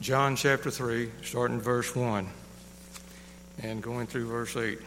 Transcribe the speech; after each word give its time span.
John 0.00 0.34
chapter 0.34 0.70
3, 0.70 1.10
starting 1.22 1.60
verse 1.60 1.94
1 1.94 2.26
and 3.62 3.82
going 3.82 4.06
through 4.06 4.28
verse 4.28 4.56
8. 4.56 4.78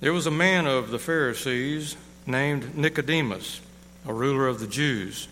There 0.00 0.12
was 0.12 0.26
a 0.26 0.32
man 0.32 0.66
of 0.66 0.90
the 0.90 0.98
Pharisees 0.98 1.96
named 2.26 2.76
Nicodemus, 2.76 3.60
a 4.04 4.12
ruler 4.12 4.48
of 4.48 4.58
the 4.58 4.66
Jews. 4.66 5.28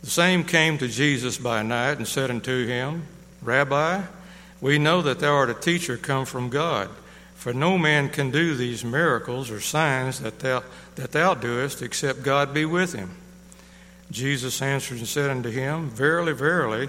The 0.00 0.08
same 0.08 0.44
came 0.44 0.78
to 0.78 0.88
Jesus 0.88 1.36
by 1.36 1.62
night 1.62 1.98
and 1.98 2.08
said 2.08 2.30
unto 2.30 2.66
him, 2.66 3.02
Rabbi, 3.42 4.02
we 4.62 4.78
know 4.78 5.02
that 5.02 5.18
thou 5.18 5.34
art 5.34 5.50
a 5.50 5.54
teacher 5.54 5.98
come 5.98 6.24
from 6.24 6.48
God, 6.48 6.88
for 7.34 7.52
no 7.52 7.76
man 7.76 8.08
can 8.08 8.30
do 8.30 8.54
these 8.54 8.82
miracles 8.82 9.50
or 9.50 9.60
signs 9.60 10.20
that 10.20 10.38
thou, 10.38 10.62
that 10.94 11.12
thou 11.12 11.34
doest 11.34 11.82
except 11.82 12.22
God 12.22 12.54
be 12.54 12.64
with 12.64 12.94
him. 12.94 13.10
Jesus 14.10 14.62
answered 14.62 14.98
and 14.98 15.06
said 15.06 15.28
unto 15.28 15.50
him, 15.50 15.90
Verily, 15.90 16.32
verily, 16.32 16.88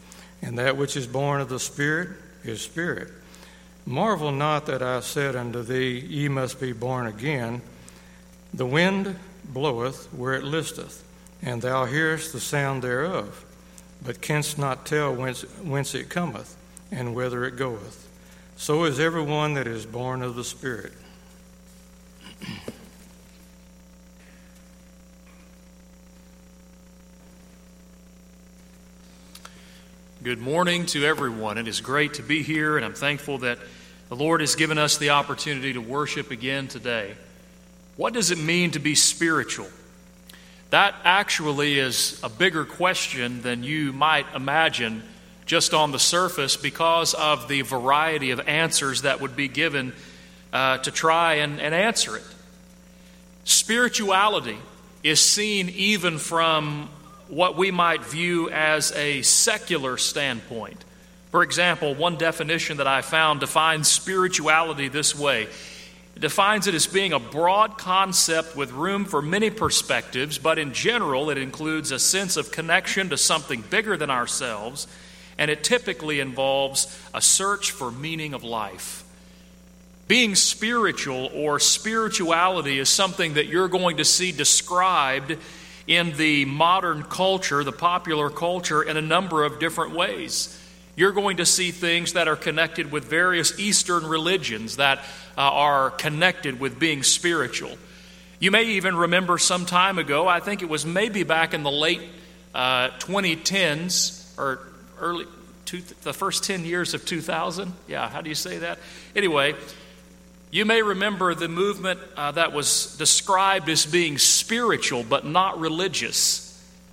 and 0.41 0.57
that 0.57 0.77
which 0.77 0.97
is 0.97 1.07
born 1.07 1.41
of 1.41 1.49
the 1.49 1.59
Spirit 1.59 2.09
is 2.43 2.61
spirit. 2.61 3.09
Marvel 3.85 4.31
not 4.31 4.65
that 4.67 4.81
I 4.81 4.99
said 4.99 5.35
unto 5.35 5.63
thee, 5.63 5.99
Ye 5.99 6.27
must 6.27 6.59
be 6.59 6.71
born 6.71 7.07
again. 7.07 7.61
The 8.53 8.65
wind 8.65 9.17
bloweth 9.45 10.11
where 10.13 10.33
it 10.33 10.43
listeth, 10.43 11.03
and 11.41 11.61
thou 11.61 11.85
hearest 11.85 12.33
the 12.33 12.39
sound 12.39 12.83
thereof, 12.83 13.45
but 14.03 14.21
canst 14.21 14.57
not 14.57 14.85
tell 14.85 15.13
whence, 15.13 15.41
whence 15.63 15.95
it 15.95 16.09
cometh, 16.09 16.55
and 16.91 17.15
whither 17.15 17.45
it 17.45 17.55
goeth. 17.55 18.07
So 18.57 18.83
is 18.83 18.99
every 18.99 19.23
one 19.23 19.55
that 19.55 19.67
is 19.67 19.85
born 19.85 20.21
of 20.21 20.35
the 20.35 20.43
Spirit. 20.43 20.93
Good 30.23 30.37
morning 30.37 30.85
to 30.87 31.03
everyone. 31.03 31.57
It 31.57 31.67
is 31.67 31.81
great 31.81 32.13
to 32.15 32.21
be 32.21 32.43
here, 32.43 32.77
and 32.77 32.85
I'm 32.85 32.93
thankful 32.93 33.39
that 33.39 33.57
the 34.07 34.15
Lord 34.15 34.41
has 34.41 34.53
given 34.53 34.77
us 34.77 34.97
the 34.97 35.09
opportunity 35.09 35.73
to 35.73 35.81
worship 35.81 36.29
again 36.29 36.67
today. 36.67 37.15
What 37.97 38.13
does 38.13 38.29
it 38.29 38.37
mean 38.37 38.69
to 38.71 38.79
be 38.79 38.93
spiritual? 38.93 39.67
That 40.69 40.93
actually 41.03 41.79
is 41.79 42.19
a 42.21 42.29
bigger 42.29 42.65
question 42.65 43.41
than 43.41 43.63
you 43.63 43.93
might 43.93 44.27
imagine 44.35 45.01
just 45.47 45.73
on 45.73 45.91
the 45.91 45.97
surface 45.97 46.55
because 46.55 47.15
of 47.15 47.47
the 47.47 47.63
variety 47.63 48.29
of 48.29 48.41
answers 48.41 49.01
that 49.01 49.21
would 49.21 49.35
be 49.35 49.47
given 49.47 49.91
uh, 50.53 50.77
to 50.77 50.91
try 50.91 51.35
and, 51.37 51.59
and 51.59 51.73
answer 51.73 52.15
it. 52.15 52.35
Spirituality 53.43 54.59
is 55.01 55.19
seen 55.19 55.69
even 55.69 56.19
from 56.19 56.89
what 57.31 57.55
we 57.55 57.71
might 57.71 58.03
view 58.03 58.49
as 58.49 58.91
a 58.91 59.21
secular 59.21 59.97
standpoint. 59.97 60.83
For 61.31 61.43
example, 61.43 61.95
one 61.95 62.17
definition 62.17 62.77
that 62.77 62.87
I 62.87 63.01
found 63.01 63.39
defines 63.39 63.87
spirituality 63.87 64.89
this 64.89 65.17
way 65.17 65.47
it 66.13 66.19
defines 66.19 66.67
it 66.67 66.75
as 66.75 66.87
being 66.87 67.13
a 67.13 67.19
broad 67.19 67.77
concept 67.77 68.57
with 68.57 68.73
room 68.73 69.05
for 69.05 69.21
many 69.21 69.49
perspectives, 69.49 70.37
but 70.37 70.59
in 70.59 70.73
general, 70.73 71.29
it 71.29 71.37
includes 71.37 71.91
a 71.91 71.99
sense 71.99 72.35
of 72.35 72.51
connection 72.51 73.09
to 73.09 73.17
something 73.17 73.61
bigger 73.61 73.95
than 73.95 74.09
ourselves, 74.09 74.87
and 75.37 75.49
it 75.49 75.63
typically 75.63 76.19
involves 76.19 76.99
a 77.13 77.21
search 77.21 77.71
for 77.71 77.91
meaning 77.91 78.33
of 78.33 78.43
life. 78.43 79.05
Being 80.09 80.35
spiritual 80.35 81.31
or 81.33 81.59
spirituality 81.59 82.77
is 82.77 82.89
something 82.89 83.35
that 83.35 83.47
you're 83.47 83.69
going 83.69 83.95
to 83.95 84.05
see 84.05 84.33
described 84.33 85.37
in 85.87 86.15
the 86.17 86.45
modern 86.45 87.03
culture, 87.03 87.63
the 87.63 87.71
popular 87.71 88.29
culture, 88.29 88.81
in 88.83 88.97
a 88.97 89.01
number 89.01 89.43
of 89.43 89.59
different 89.59 89.93
ways. 89.93 90.57
You're 90.95 91.11
going 91.13 91.37
to 91.37 91.45
see 91.45 91.71
things 91.71 92.13
that 92.13 92.27
are 92.27 92.35
connected 92.35 92.91
with 92.91 93.05
various 93.05 93.57
Eastern 93.59 94.05
religions 94.05 94.77
that 94.77 94.99
uh, 95.37 95.41
are 95.41 95.89
connected 95.89 96.59
with 96.59 96.79
being 96.79 97.03
spiritual. 97.03 97.77
You 98.39 98.51
may 98.51 98.63
even 98.63 98.95
remember 98.95 99.37
some 99.37 99.65
time 99.65 99.97
ago, 99.99 100.27
I 100.27 100.39
think 100.39 100.61
it 100.61 100.69
was 100.69 100.85
maybe 100.85 101.23
back 101.23 101.53
in 101.53 101.63
the 101.63 101.71
late 101.71 102.01
uh, 102.53 102.89
2010s 102.99 104.37
or 104.37 104.59
early, 104.99 105.25
two, 105.65 105.81
the 106.01 106.13
first 106.13 106.43
10 106.43 106.65
years 106.65 106.93
of 106.93 107.05
2000. 107.05 107.71
Yeah, 107.87 108.09
how 108.09 108.21
do 108.21 108.29
you 108.29 108.35
say 108.35 108.57
that? 108.59 108.79
Anyway, 109.15 109.55
you 110.51 110.65
may 110.65 110.81
remember 110.81 111.33
the 111.33 111.47
movement 111.47 111.99
uh, 112.17 112.31
that 112.31 112.51
was 112.51 112.95
described 112.97 113.69
as 113.69 113.85
being 113.85 114.17
spiritual 114.17 115.03
but 115.03 115.25
not 115.25 115.59
religious. 115.59 116.47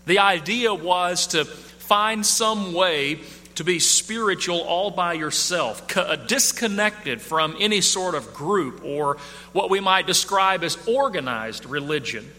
The 0.07 0.21
idea 0.21 0.73
was 0.73 1.29
to 1.29 1.45
find 1.45 2.25
some 2.25 2.73
way 2.73 3.21
to 3.57 3.65
be 3.65 3.81
spiritual 3.81 4.61
all 4.61 4.93
by 4.93 5.15
yourself, 5.15 5.97
uh, 5.97 6.15
disconnected 6.15 7.21
from 7.21 7.57
any 7.59 7.81
sort 7.81 8.15
of 8.15 8.33
group 8.33 8.83
or 8.85 9.17
what 9.53 9.69
we 9.69 9.81
might 9.81 10.07
describe 10.07 10.63
as 10.63 10.79
organized 10.87 11.67
religion. 11.67 12.31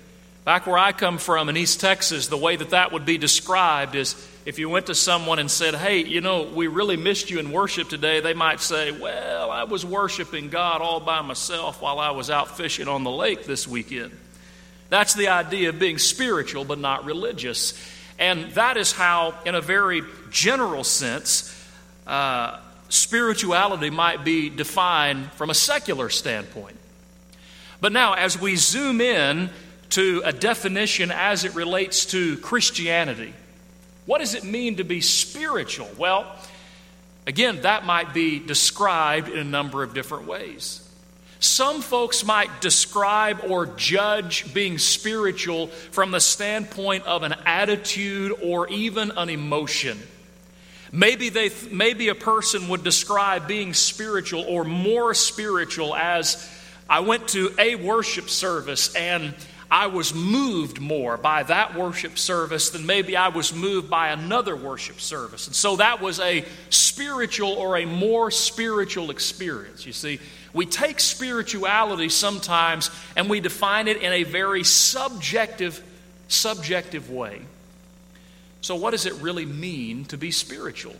Back 0.49 0.65
where 0.65 0.79
I 0.79 0.93
come 0.93 1.19
from 1.19 1.47
in 1.47 1.57
East 1.57 1.79
Texas, 1.79 2.27
the 2.27 2.35
way 2.35 2.55
that 2.55 2.71
that 2.71 2.91
would 2.91 3.05
be 3.05 3.19
described 3.19 3.93
is 3.93 4.15
if 4.47 4.57
you 4.57 4.67
went 4.67 4.87
to 4.87 4.95
someone 4.95 5.37
and 5.37 5.51
said, 5.51 5.75
Hey, 5.75 6.03
you 6.03 6.21
know, 6.21 6.41
we 6.41 6.65
really 6.65 6.97
missed 6.97 7.29
you 7.29 7.37
in 7.37 7.51
worship 7.51 7.87
today, 7.87 8.19
they 8.19 8.33
might 8.33 8.59
say, 8.59 8.89
Well, 8.89 9.51
I 9.51 9.65
was 9.65 9.85
worshiping 9.85 10.49
God 10.49 10.81
all 10.81 11.01
by 11.01 11.21
myself 11.21 11.83
while 11.83 11.99
I 11.99 12.09
was 12.09 12.31
out 12.31 12.57
fishing 12.57 12.87
on 12.87 13.03
the 13.03 13.11
lake 13.11 13.45
this 13.45 13.67
weekend. 13.67 14.09
That's 14.89 15.13
the 15.13 15.27
idea 15.27 15.69
of 15.69 15.77
being 15.77 15.99
spiritual 15.99 16.65
but 16.65 16.79
not 16.79 17.05
religious. 17.05 17.75
And 18.17 18.51
that 18.53 18.75
is 18.75 18.91
how, 18.91 19.35
in 19.45 19.53
a 19.53 19.61
very 19.61 20.01
general 20.31 20.83
sense, 20.83 21.55
uh, 22.07 22.59
spirituality 22.87 23.91
might 23.91 24.25
be 24.25 24.49
defined 24.49 25.31
from 25.33 25.51
a 25.51 25.53
secular 25.53 26.09
standpoint. 26.09 26.77
But 27.81 27.91
now, 27.91 28.13
as 28.13 28.41
we 28.41 28.55
zoom 28.55 28.99
in 28.99 29.51
to 29.89 30.21
a 30.23 30.31
definition 30.31 31.11
as 31.11 31.45
it 31.45 31.55
relates 31.55 32.05
to 32.07 32.37
Christianity, 32.37 33.33
what 34.05 34.19
does 34.19 34.33
it 34.33 34.43
mean 34.43 34.77
to 34.77 34.83
be 34.83 35.01
spiritual? 35.01 35.89
Well, 35.97 36.35
again, 37.27 37.61
that 37.61 37.85
might 37.85 38.13
be 38.13 38.39
described 38.39 39.29
in 39.29 39.37
a 39.37 39.43
number 39.43 39.83
of 39.83 39.93
different 39.93 40.25
ways. 40.25 40.85
Some 41.39 41.81
folks 41.81 42.25
might 42.25 42.59
describe 42.59 43.41
or 43.47 43.65
judge 43.65 44.53
being 44.53 44.77
spiritual 44.77 45.67
from 45.67 46.11
the 46.11 46.19
standpoint 46.19 47.05
of 47.05 47.23
an 47.23 47.33
attitude 47.45 48.33
or 48.43 48.67
even 48.67 49.11
an 49.15 49.29
emotion. 49.29 49.97
Maybe, 50.91 51.29
they, 51.29 51.51
maybe 51.71 52.09
a 52.09 52.15
person 52.15 52.67
would 52.69 52.83
describe 52.83 53.47
being 53.47 53.73
spiritual 53.73 54.43
or 54.47 54.63
more 54.63 55.13
spiritual 55.13 55.95
as 55.95 56.49
I 56.89 57.01
went 57.01 57.27
to 57.29 57.53
a 57.59 57.75
worship 57.75 58.29
service 58.29 58.93
and 58.95 59.35
I 59.71 59.87
was 59.87 60.15
moved 60.15 60.79
more 60.79 61.15
by 61.17 61.43
that 61.43 61.75
worship 61.75 62.17
service 62.17 62.71
than 62.71 62.85
maybe 62.85 63.15
I 63.15 63.27
was 63.27 63.53
moved 63.53 63.89
by 63.89 64.09
another 64.09 64.55
worship 64.55 64.99
service. 64.99 65.45
And 65.45 65.55
so 65.55 65.75
that 65.75 66.01
was 66.01 66.19
a 66.19 66.43
spiritual 66.69 67.51
or 67.51 67.77
a 67.77 67.85
more 67.85 68.31
spiritual 68.31 69.11
experience. 69.11 69.85
You 69.85 69.93
see, 69.93 70.19
we 70.53 70.65
take 70.65 70.99
spirituality 70.99 72.09
sometimes 72.09 72.89
and 73.15 73.29
we 73.29 73.39
define 73.39 73.87
it 73.87 73.97
in 73.97 74.11
a 74.11 74.23
very 74.23 74.63
subjective, 74.63 75.83
subjective 76.27 77.11
way. 77.11 77.41
So, 78.61 78.75
what 78.75 78.91
does 78.91 79.05
it 79.05 79.13
really 79.15 79.45
mean 79.45 80.05
to 80.05 80.17
be 80.17 80.31
spiritual? 80.31 80.95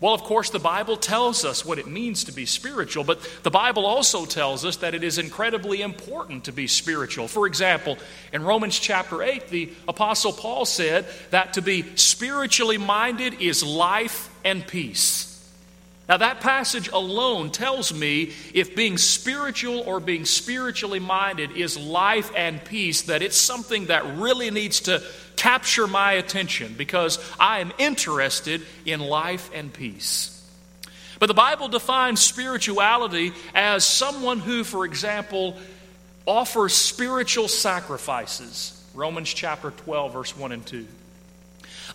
Well, 0.00 0.14
of 0.14 0.22
course, 0.22 0.48
the 0.48 0.58
Bible 0.58 0.96
tells 0.96 1.44
us 1.44 1.62
what 1.64 1.78
it 1.78 1.86
means 1.86 2.24
to 2.24 2.32
be 2.32 2.46
spiritual, 2.46 3.04
but 3.04 3.20
the 3.42 3.50
Bible 3.50 3.84
also 3.84 4.24
tells 4.24 4.64
us 4.64 4.76
that 4.76 4.94
it 4.94 5.04
is 5.04 5.18
incredibly 5.18 5.82
important 5.82 6.44
to 6.44 6.52
be 6.52 6.66
spiritual. 6.66 7.28
For 7.28 7.46
example, 7.46 7.98
in 8.32 8.42
Romans 8.42 8.78
chapter 8.78 9.22
8, 9.22 9.48
the 9.48 9.70
Apostle 9.86 10.32
Paul 10.32 10.64
said 10.64 11.06
that 11.30 11.52
to 11.54 11.62
be 11.62 11.84
spiritually 11.96 12.78
minded 12.78 13.42
is 13.42 13.62
life 13.62 14.30
and 14.42 14.66
peace. 14.66 15.29
Now, 16.10 16.16
that 16.16 16.40
passage 16.40 16.88
alone 16.88 17.52
tells 17.52 17.94
me 17.94 18.32
if 18.52 18.74
being 18.74 18.98
spiritual 18.98 19.78
or 19.78 20.00
being 20.00 20.24
spiritually 20.24 20.98
minded 20.98 21.52
is 21.52 21.78
life 21.78 22.32
and 22.36 22.62
peace, 22.64 23.02
that 23.02 23.22
it's 23.22 23.36
something 23.36 23.86
that 23.86 24.16
really 24.16 24.50
needs 24.50 24.80
to 24.80 25.04
capture 25.36 25.86
my 25.86 26.14
attention 26.14 26.74
because 26.76 27.20
I 27.38 27.60
am 27.60 27.72
interested 27.78 28.62
in 28.84 28.98
life 28.98 29.52
and 29.54 29.72
peace. 29.72 30.36
But 31.20 31.26
the 31.26 31.34
Bible 31.34 31.68
defines 31.68 32.20
spirituality 32.20 33.32
as 33.54 33.84
someone 33.84 34.40
who, 34.40 34.64
for 34.64 34.84
example, 34.84 35.56
offers 36.26 36.74
spiritual 36.74 37.46
sacrifices. 37.46 38.84
Romans 38.94 39.32
chapter 39.32 39.70
12, 39.70 40.12
verse 40.12 40.36
1 40.36 40.50
and 40.50 40.66
2. 40.66 40.88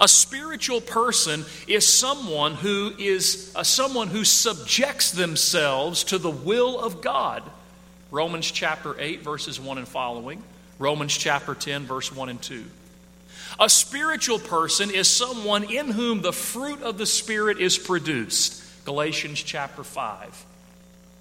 A 0.01 0.07
spiritual 0.07 0.81
person 0.81 1.45
is 1.67 1.87
someone 1.87 2.55
who 2.55 2.93
is 2.97 3.51
uh, 3.55 3.63
someone 3.63 4.07
who 4.07 4.23
subjects 4.23 5.11
themselves 5.11 6.03
to 6.05 6.17
the 6.17 6.29
will 6.29 6.79
of 6.79 7.01
God. 7.01 7.43
Romans 8.11 8.49
chapter 8.49 8.99
8 8.99 9.21
verses 9.21 9.59
1 9.59 9.77
and 9.77 9.87
following, 9.87 10.43
Romans 10.79 11.15
chapter 11.15 11.55
10 11.55 11.85
verse 11.85 12.11
1 12.11 12.29
and 12.29 12.41
2. 12.41 12.65
A 13.59 13.69
spiritual 13.69 14.39
person 14.39 14.91
is 14.91 15.07
someone 15.07 15.63
in 15.63 15.89
whom 15.91 16.21
the 16.21 16.33
fruit 16.33 16.81
of 16.81 16.97
the 16.97 17.05
spirit 17.05 17.59
is 17.59 17.77
produced. 17.77 18.61
Galatians 18.83 19.41
chapter 19.41 19.83
5. 19.83 20.45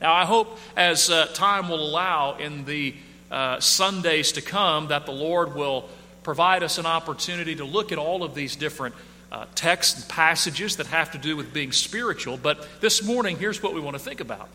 Now, 0.00 0.12
I 0.12 0.25
hope 0.25 0.59
as 0.76 1.11
uh, 1.11 1.26
time 1.26 1.69
will 1.69 1.81
allow 1.81 2.37
in 2.37 2.65
the 2.65 2.94
uh, 3.31 3.61
Sundays 3.61 4.32
to 4.32 4.43
come 4.43 4.88
that 4.88 5.06
the 5.06 5.12
Lord 5.12 5.55
will 5.55 5.88
provide 6.25 6.62
us 6.62 6.79
an 6.79 6.87
opportunity 6.87 7.55
to 7.56 7.65
look 7.65 7.93
at 7.93 7.99
all 7.99 8.25
of 8.25 8.35
these 8.35 8.56
different 8.56 8.94
uh, 9.31 9.47
texts 9.55 10.00
and 10.00 10.09
passages 10.09 10.76
that 10.76 10.87
have 10.88 11.12
to 11.12 11.19
do 11.19 11.37
with 11.37 11.53
being 11.53 11.71
spiritual. 11.71 12.37
But 12.37 12.81
this 12.81 13.03
morning, 13.03 13.38
here's 13.38 13.62
what 13.62 13.75
we 13.75 13.81
want 13.81 13.94
to 13.94 14.03
think 14.03 14.21
about 14.21 14.49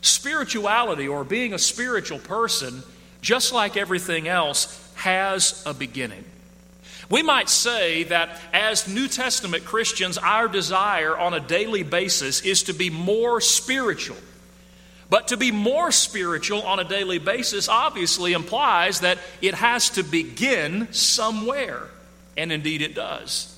spirituality 0.00 1.08
or 1.08 1.24
being 1.24 1.54
a 1.54 1.58
spiritual 1.58 2.18
person, 2.18 2.82
just 3.22 3.52
like 3.54 3.76
everything 3.76 4.28
else, 4.28 4.92
has 4.96 5.62
a 5.64 5.72
beginning. 5.72 6.24
We 7.10 7.22
might 7.22 7.48
say 7.48 8.04
that 8.04 8.40
as 8.52 8.88
New 8.88 9.08
Testament 9.08 9.64
Christians, 9.64 10.18
our 10.18 10.48
desire 10.48 11.16
on 11.16 11.34
a 11.34 11.40
daily 11.40 11.82
basis 11.82 12.42
is 12.42 12.64
to 12.64 12.74
be 12.74 12.90
more 12.90 13.40
spiritual. 13.40 14.16
But 15.10 15.28
to 15.28 15.36
be 15.36 15.50
more 15.50 15.92
spiritual 15.92 16.62
on 16.62 16.80
a 16.80 16.84
daily 16.84 17.18
basis 17.18 17.68
obviously 17.68 18.32
implies 18.32 19.00
that 19.00 19.18
it 19.42 19.54
has 19.54 19.90
to 19.90 20.02
begin 20.02 20.92
somewhere. 20.92 21.82
And 22.36 22.50
indeed 22.50 22.82
it 22.82 22.94
does. 22.94 23.50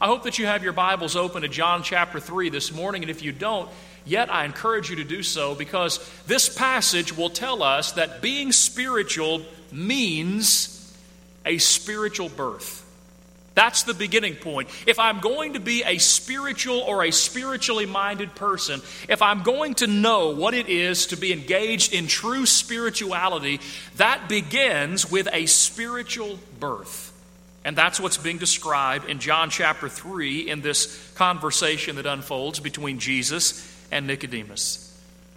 I 0.00 0.06
hope 0.06 0.24
that 0.24 0.38
you 0.38 0.46
have 0.46 0.62
your 0.62 0.72
Bibles 0.72 1.16
open 1.16 1.42
to 1.42 1.48
John 1.48 1.82
chapter 1.82 2.20
3 2.20 2.50
this 2.50 2.72
morning. 2.72 3.02
And 3.02 3.10
if 3.10 3.22
you 3.22 3.32
don't, 3.32 3.68
yet 4.04 4.32
I 4.32 4.44
encourage 4.44 4.90
you 4.90 4.96
to 4.96 5.04
do 5.04 5.22
so 5.22 5.54
because 5.54 5.98
this 6.26 6.54
passage 6.54 7.16
will 7.16 7.30
tell 7.30 7.62
us 7.62 7.92
that 7.92 8.22
being 8.22 8.52
spiritual 8.52 9.42
means 9.72 10.96
a 11.44 11.58
spiritual 11.58 12.28
birth. 12.28 12.85
That's 13.56 13.84
the 13.84 13.94
beginning 13.94 14.36
point. 14.36 14.68
If 14.86 14.98
I'm 14.98 15.18
going 15.20 15.54
to 15.54 15.60
be 15.60 15.82
a 15.82 15.96
spiritual 15.96 16.78
or 16.80 17.02
a 17.02 17.10
spiritually 17.10 17.86
minded 17.86 18.34
person, 18.34 18.82
if 19.08 19.22
I'm 19.22 19.42
going 19.42 19.76
to 19.76 19.86
know 19.86 20.28
what 20.28 20.52
it 20.52 20.68
is 20.68 21.06
to 21.06 21.16
be 21.16 21.32
engaged 21.32 21.94
in 21.94 22.06
true 22.06 22.44
spirituality, 22.44 23.60
that 23.96 24.28
begins 24.28 25.10
with 25.10 25.26
a 25.32 25.46
spiritual 25.46 26.38
birth. 26.60 27.14
And 27.64 27.74
that's 27.74 27.98
what's 27.98 28.18
being 28.18 28.36
described 28.36 29.08
in 29.08 29.20
John 29.20 29.48
chapter 29.48 29.88
3 29.88 30.50
in 30.50 30.60
this 30.60 31.10
conversation 31.14 31.96
that 31.96 32.04
unfolds 32.04 32.60
between 32.60 32.98
Jesus 32.98 33.66
and 33.90 34.06
Nicodemus. 34.06 34.82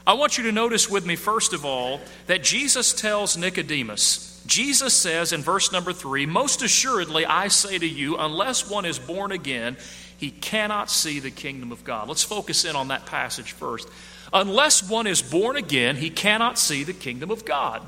I 0.05 0.13
want 0.13 0.37
you 0.37 0.43
to 0.43 0.51
notice 0.51 0.89
with 0.89 1.05
me, 1.05 1.15
first 1.15 1.53
of 1.53 1.63
all, 1.63 2.01
that 2.27 2.43
Jesus 2.43 2.91
tells 2.91 3.37
Nicodemus, 3.37 4.28
Jesus 4.45 4.93
says 4.93 5.33
in 5.33 5.41
verse 5.41 5.71
number 5.71 5.93
three, 5.93 6.25
Most 6.25 6.61
assuredly 6.61 7.25
I 7.25 7.47
say 7.49 7.77
to 7.77 7.87
you, 7.87 8.17
unless 8.17 8.69
one 8.69 8.85
is 8.85 8.99
born 8.99 9.31
again, 9.31 9.77
he 10.17 10.31
cannot 10.31 10.89
see 10.89 11.19
the 11.19 11.31
kingdom 11.31 11.71
of 11.71 11.83
God. 11.83 12.07
Let's 12.07 12.23
focus 12.23 12.65
in 12.65 12.75
on 12.75 12.89
that 12.89 13.05
passage 13.05 13.53
first. 13.53 13.87
Unless 14.33 14.89
one 14.89 15.07
is 15.07 15.21
born 15.21 15.55
again, 15.55 15.95
he 15.95 16.09
cannot 16.09 16.59
see 16.59 16.83
the 16.83 16.93
kingdom 16.93 17.31
of 17.31 17.45
God. 17.45 17.81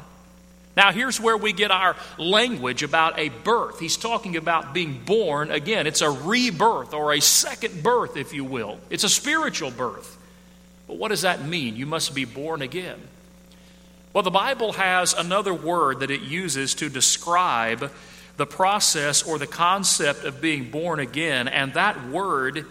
Now, 0.77 0.92
here's 0.92 1.19
where 1.19 1.36
we 1.36 1.51
get 1.51 1.69
our 1.69 1.98
language 2.18 2.81
about 2.81 3.19
a 3.19 3.30
birth. 3.30 3.80
He's 3.80 3.98
talking 3.98 4.38
about 4.38 4.74
being 4.74 5.01
born 5.06 5.51
again. 5.51 5.86
It's 5.86 6.01
a 6.01 6.09
rebirth 6.09 6.94
or 6.94 7.13
a 7.13 7.19
second 7.19 7.83
birth, 7.83 8.15
if 8.15 8.33
you 8.33 8.45
will. 8.45 8.80
It's 8.89 9.03
a 9.03 9.09
spiritual 9.09 9.71
birth. 9.71 10.18
But 10.88 10.98
what 10.98 11.09
does 11.09 11.24
that 11.24 11.45
mean? 11.45 11.75
You 11.75 11.86
must 11.86 12.15
be 12.15 12.24
born 12.24 12.62
again. 12.62 13.00
Well, 14.13 14.23
the 14.23 14.31
Bible 14.31 14.73
has 14.73 15.13
another 15.13 15.53
word 15.53 16.01
that 16.01 16.11
it 16.11 16.21
uses 16.21 16.75
to 16.75 16.89
describe 16.89 17.91
the 18.37 18.45
process 18.45 19.23
or 19.23 19.37
the 19.37 19.47
concept 19.47 20.25
of 20.25 20.41
being 20.41 20.69
born 20.69 20.99
again, 20.99 21.47
and 21.47 21.73
that 21.73 22.09
word 22.09 22.65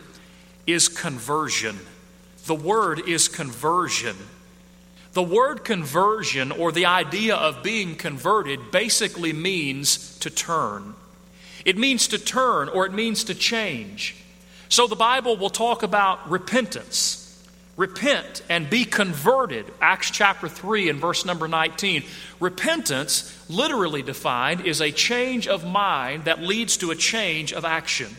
is 0.66 0.88
conversion. 0.88 1.78
The 2.46 2.54
word 2.54 3.08
is 3.08 3.28
conversion. 3.28 4.16
The 5.12 5.22
word 5.22 5.64
conversion, 5.64 6.52
or 6.52 6.72
the 6.72 6.86
idea 6.86 7.34
of 7.36 7.62
being 7.62 7.96
converted, 7.96 8.70
basically 8.70 9.32
means 9.32 10.18
to 10.18 10.30
turn. 10.30 10.94
It 11.64 11.76
means 11.76 12.08
to 12.08 12.18
turn, 12.18 12.68
or 12.68 12.86
it 12.86 12.92
means 12.92 13.24
to 13.24 13.34
change. 13.34 14.16
So 14.68 14.86
the 14.86 14.96
Bible 14.96 15.36
will 15.36 15.50
talk 15.50 15.82
about 15.82 16.30
repentance. 16.30 17.19
Repent 17.80 18.42
and 18.50 18.68
be 18.68 18.84
converted. 18.84 19.64
Acts 19.80 20.10
chapter 20.10 20.50
3 20.50 20.90
and 20.90 21.00
verse 21.00 21.24
number 21.24 21.48
19. 21.48 22.04
Repentance, 22.38 23.42
literally 23.48 24.02
defined, 24.02 24.66
is 24.66 24.82
a 24.82 24.92
change 24.92 25.48
of 25.48 25.64
mind 25.64 26.26
that 26.26 26.42
leads 26.42 26.76
to 26.76 26.90
a 26.90 26.94
change 26.94 27.54
of 27.54 27.64
action. 27.64 28.14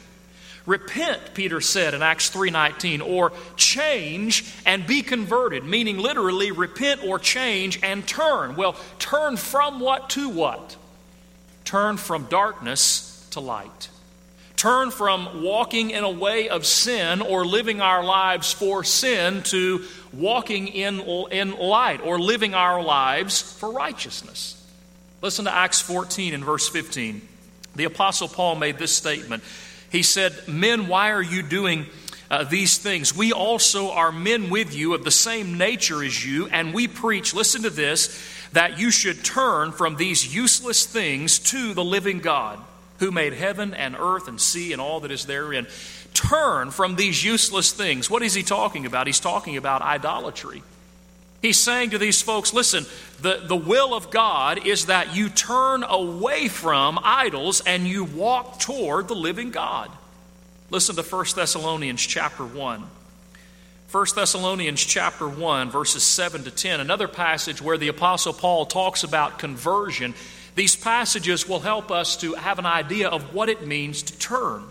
Repent, 0.65 1.35
Peter 1.35 1.61
said 1.61 1.93
in 1.93 2.01
Acts 2.01 2.31
3:19, 2.31 3.01
or 3.01 3.33
change 3.55 4.45
and 4.65 4.87
be 4.87 5.03
converted, 5.03 5.63
meaning 5.63 5.99
literally 5.99 6.49
repent 6.49 7.03
or 7.03 7.19
change 7.19 7.79
and 7.83 8.07
turn. 8.07 8.55
Well, 8.55 8.75
turn 8.97 9.37
from 9.37 9.79
what 9.79 10.09
to 10.11 10.27
what? 10.27 10.75
Turn 11.65 11.97
from 11.97 12.25
darkness 12.25 13.27
to 13.29 13.39
light 13.39 13.89
turn 14.55 14.91
from 14.91 15.43
walking 15.43 15.89
in 15.91 16.03
a 16.03 16.09
way 16.09 16.49
of 16.49 16.65
sin 16.65 17.21
or 17.21 17.45
living 17.45 17.81
our 17.81 18.03
lives 18.03 18.53
for 18.53 18.83
sin 18.83 19.41
to 19.43 19.83
walking 20.13 20.67
in, 20.67 20.99
in 21.31 21.57
light 21.57 22.01
or 22.01 22.19
living 22.19 22.53
our 22.53 22.83
lives 22.83 23.41
for 23.41 23.71
righteousness. 23.71 24.57
Listen 25.21 25.45
to 25.45 25.53
Acts 25.53 25.81
14 25.81 26.33
and 26.33 26.43
verse 26.43 26.67
15. 26.69 27.21
The 27.75 27.85
Apostle 27.85 28.27
Paul 28.27 28.55
made 28.55 28.77
this 28.77 28.95
statement. 28.95 29.43
He 29.91 30.03
said, 30.03 30.33
Men, 30.47 30.87
why 30.87 31.11
are 31.11 31.21
you 31.21 31.41
doing 31.41 31.85
uh, 32.29 32.43
these 32.43 32.77
things? 32.77 33.15
We 33.15 33.31
also 33.31 33.91
are 33.91 34.11
men 34.11 34.49
with 34.49 34.75
you 34.75 34.93
of 34.93 35.03
the 35.03 35.11
same 35.11 35.57
nature 35.57 36.03
as 36.03 36.25
you, 36.25 36.47
and 36.47 36.73
we 36.73 36.87
preach, 36.87 37.33
listen 37.33 37.63
to 37.63 37.69
this, 37.69 38.21
that 38.53 38.79
you 38.79 38.91
should 38.91 39.23
turn 39.23 39.71
from 39.71 39.95
these 39.95 40.35
useless 40.35 40.85
things 40.85 41.39
to 41.39 41.73
the 41.73 41.83
living 41.83 42.19
God 42.19 42.59
who 43.01 43.11
made 43.11 43.33
heaven 43.33 43.73
and 43.73 43.95
earth 43.99 44.27
and 44.27 44.39
sea 44.39 44.73
and 44.73 44.81
all 44.81 44.99
that 44.99 45.11
is 45.11 45.25
therein. 45.25 45.65
Turn 46.13 46.69
from 46.69 46.95
these 46.95 47.23
useless 47.23 47.71
things. 47.71 48.11
What 48.11 48.21
is 48.21 48.35
he 48.35 48.43
talking 48.43 48.85
about? 48.85 49.07
He's 49.07 49.19
talking 49.19 49.57
about 49.57 49.81
idolatry. 49.81 50.61
He's 51.41 51.57
saying 51.57 51.89
to 51.89 51.97
these 51.97 52.21
folks, 52.21 52.53
listen, 52.53 52.85
the, 53.19 53.41
the 53.43 53.55
will 53.55 53.95
of 53.95 54.11
God 54.11 54.67
is 54.67 54.85
that 54.85 55.15
you 55.15 55.29
turn 55.29 55.83
away 55.83 56.47
from 56.47 56.99
idols 57.01 57.61
and 57.65 57.87
you 57.87 58.03
walk 58.03 58.59
toward 58.59 59.07
the 59.07 59.15
living 59.15 59.49
God. 59.49 59.89
Listen 60.69 60.95
to 60.95 61.01
1 61.01 61.25
Thessalonians 61.35 62.05
chapter 62.05 62.45
1. 62.45 62.83
1 63.91 64.05
Thessalonians 64.15 64.85
chapter 64.85 65.27
1 65.27 65.71
verses 65.71 66.03
7 66.03 66.43
to 66.43 66.51
10 66.51 66.79
another 66.79 67.07
passage 67.07 67.61
where 67.61 67.77
the 67.77 67.89
apostle 67.89 68.31
Paul 68.31 68.65
talks 68.67 69.03
about 69.03 69.39
conversion 69.39 70.13
these 70.55 70.75
passages 70.75 71.47
will 71.47 71.59
help 71.59 71.91
us 71.91 72.17
to 72.17 72.33
have 72.33 72.59
an 72.59 72.65
idea 72.65 73.07
of 73.07 73.33
what 73.33 73.49
it 73.49 73.65
means 73.65 74.03
to 74.03 74.17
turn. 74.17 74.63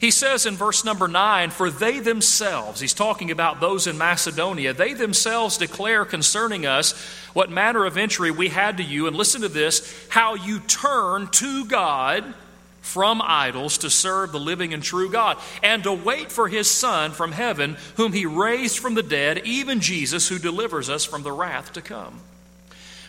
He 0.00 0.10
says 0.10 0.44
in 0.44 0.56
verse 0.56 0.84
number 0.84 1.08
9, 1.08 1.50
For 1.50 1.70
they 1.70 1.98
themselves, 2.00 2.80
he's 2.80 2.94
talking 2.94 3.30
about 3.30 3.60
those 3.60 3.86
in 3.86 3.96
Macedonia, 3.96 4.72
they 4.72 4.92
themselves 4.92 5.56
declare 5.56 6.04
concerning 6.04 6.66
us 6.66 6.92
what 7.32 7.50
manner 7.50 7.84
of 7.84 7.96
entry 7.96 8.30
we 8.30 8.48
had 8.48 8.76
to 8.76 8.82
you. 8.82 9.06
And 9.06 9.16
listen 9.16 9.40
to 9.40 9.48
this 9.48 10.06
how 10.10 10.34
you 10.34 10.60
turn 10.60 11.28
to 11.28 11.64
God 11.64 12.34
from 12.82 13.22
idols 13.24 13.78
to 13.78 13.88
serve 13.88 14.30
the 14.30 14.38
living 14.38 14.74
and 14.74 14.82
true 14.82 15.10
God, 15.10 15.38
and 15.62 15.82
to 15.84 15.92
wait 15.92 16.30
for 16.30 16.48
his 16.48 16.70
Son 16.70 17.12
from 17.12 17.32
heaven, 17.32 17.78
whom 17.96 18.12
he 18.12 18.26
raised 18.26 18.78
from 18.78 18.94
the 18.94 19.02
dead, 19.02 19.38
even 19.46 19.80
Jesus, 19.80 20.28
who 20.28 20.38
delivers 20.38 20.90
us 20.90 21.02
from 21.06 21.22
the 21.22 21.32
wrath 21.32 21.72
to 21.72 21.80
come. 21.80 22.20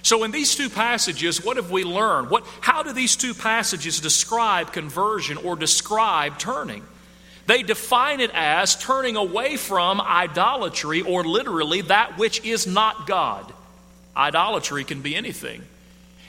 So, 0.05 0.23
in 0.23 0.29
these 0.29 0.53
two 0.53 0.69
passages, 0.69 1.43
what 1.43 1.57
have 1.57 1.71
we 1.71 1.83
learned? 1.83 2.29
What, 2.29 2.45
how 2.61 2.83
do 2.83 2.93
these 2.93 3.15
two 3.15 3.33
passages 3.33 3.99
describe 3.99 4.71
conversion 4.71 5.37
or 5.37 5.55
describe 5.55 6.37
turning? 6.37 6.83
They 7.47 7.63
define 7.63 8.19
it 8.19 8.29
as 8.35 8.75
turning 8.75 9.15
away 9.15 9.57
from 9.57 9.99
idolatry, 9.99 11.01
or 11.01 11.23
literally 11.23 11.81
that 11.81 12.19
which 12.19 12.45
is 12.45 12.67
not 12.67 13.07
God. 13.07 13.51
Idolatry 14.15 14.83
can 14.83 15.01
be 15.01 15.15
anything. 15.15 15.63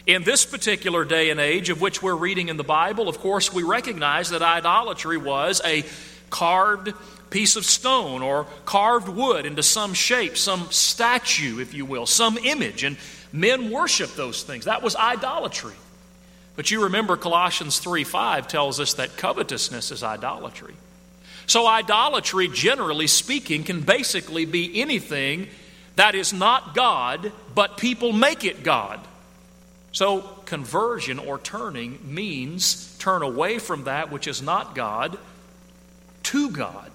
In 0.06 0.22
this 0.22 0.46
particular 0.46 1.04
day 1.04 1.28
and 1.28 1.38
age 1.38 1.68
of 1.68 1.82
which 1.82 2.02
we're 2.02 2.16
reading 2.16 2.48
in 2.48 2.56
the 2.56 2.64
Bible, 2.64 3.10
of 3.10 3.18
course, 3.18 3.52
we 3.52 3.62
recognize 3.62 4.30
that 4.30 4.40
idolatry 4.40 5.18
was 5.18 5.60
a 5.66 5.84
carved 6.30 6.94
piece 7.28 7.56
of 7.56 7.66
stone 7.66 8.22
or 8.22 8.46
carved 8.64 9.08
wood 9.08 9.44
into 9.44 9.62
some 9.62 9.92
shape, 9.92 10.38
some 10.38 10.66
statue, 10.70 11.60
if 11.60 11.74
you 11.74 11.84
will, 11.84 12.06
some 12.06 12.38
image. 12.38 12.82
And 12.82 12.96
men 13.36 13.70
worship 13.70 14.14
those 14.14 14.42
things. 14.42 14.64
That 14.64 14.82
was 14.82 14.96
idolatry. 14.96 15.74
But 16.56 16.70
you 16.70 16.84
remember 16.84 17.16
Colossians 17.16 17.78
3 17.78 18.02
5 18.04 18.48
tells 18.48 18.80
us 18.80 18.94
that 18.94 19.16
covetousness 19.16 19.92
is 19.92 20.02
idolatry. 20.02 20.74
So, 21.46 21.66
idolatry, 21.66 22.48
generally 22.48 23.06
speaking, 23.06 23.62
can 23.62 23.82
basically 23.82 24.46
be 24.46 24.80
anything 24.80 25.48
that 25.94 26.14
is 26.14 26.32
not 26.32 26.74
God, 26.74 27.30
but 27.54 27.76
people 27.76 28.12
make 28.12 28.44
it 28.44 28.64
God. 28.64 29.00
So, 29.92 30.22
conversion 30.46 31.18
or 31.18 31.38
turning 31.38 31.98
means 32.02 32.96
turn 32.98 33.22
away 33.22 33.58
from 33.58 33.84
that 33.84 34.10
which 34.10 34.26
is 34.26 34.42
not 34.42 34.74
God 34.74 35.18
to 36.24 36.50
God. 36.50 36.90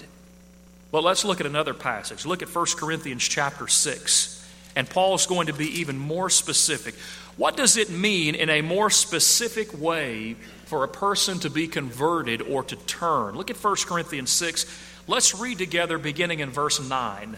But 0.91 1.03
let's 1.03 1.23
look 1.23 1.39
at 1.39 1.45
another 1.45 1.73
passage. 1.73 2.25
Look 2.25 2.41
at 2.41 2.53
1 2.53 2.65
Corinthians 2.77 3.23
chapter 3.23 3.67
6. 3.67 4.40
And 4.75 4.89
Paul's 4.89 5.25
going 5.25 5.47
to 5.47 5.53
be 5.53 5.79
even 5.79 5.97
more 5.97 6.29
specific. 6.29 6.95
What 7.37 7.57
does 7.57 7.77
it 7.77 7.89
mean 7.89 8.35
in 8.35 8.49
a 8.49 8.61
more 8.61 8.89
specific 8.89 9.77
way 9.79 10.35
for 10.65 10.83
a 10.83 10.87
person 10.87 11.39
to 11.39 11.49
be 11.49 11.67
converted 11.67 12.41
or 12.41 12.63
to 12.63 12.75
turn? 12.75 13.35
Look 13.35 13.49
at 13.49 13.57
1 13.57 13.75
Corinthians 13.85 14.31
6. 14.31 14.65
Let's 15.07 15.35
read 15.35 15.57
together 15.57 15.97
beginning 15.97 16.39
in 16.39 16.51
verse 16.51 16.79
9. 16.79 17.37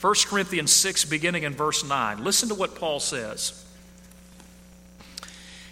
1 0.00 0.14
Corinthians 0.26 0.72
6, 0.72 1.06
beginning 1.06 1.44
in 1.44 1.54
verse 1.54 1.84
9. 1.84 2.22
Listen 2.22 2.48
to 2.50 2.54
what 2.54 2.74
Paul 2.74 3.00
says. 3.00 3.64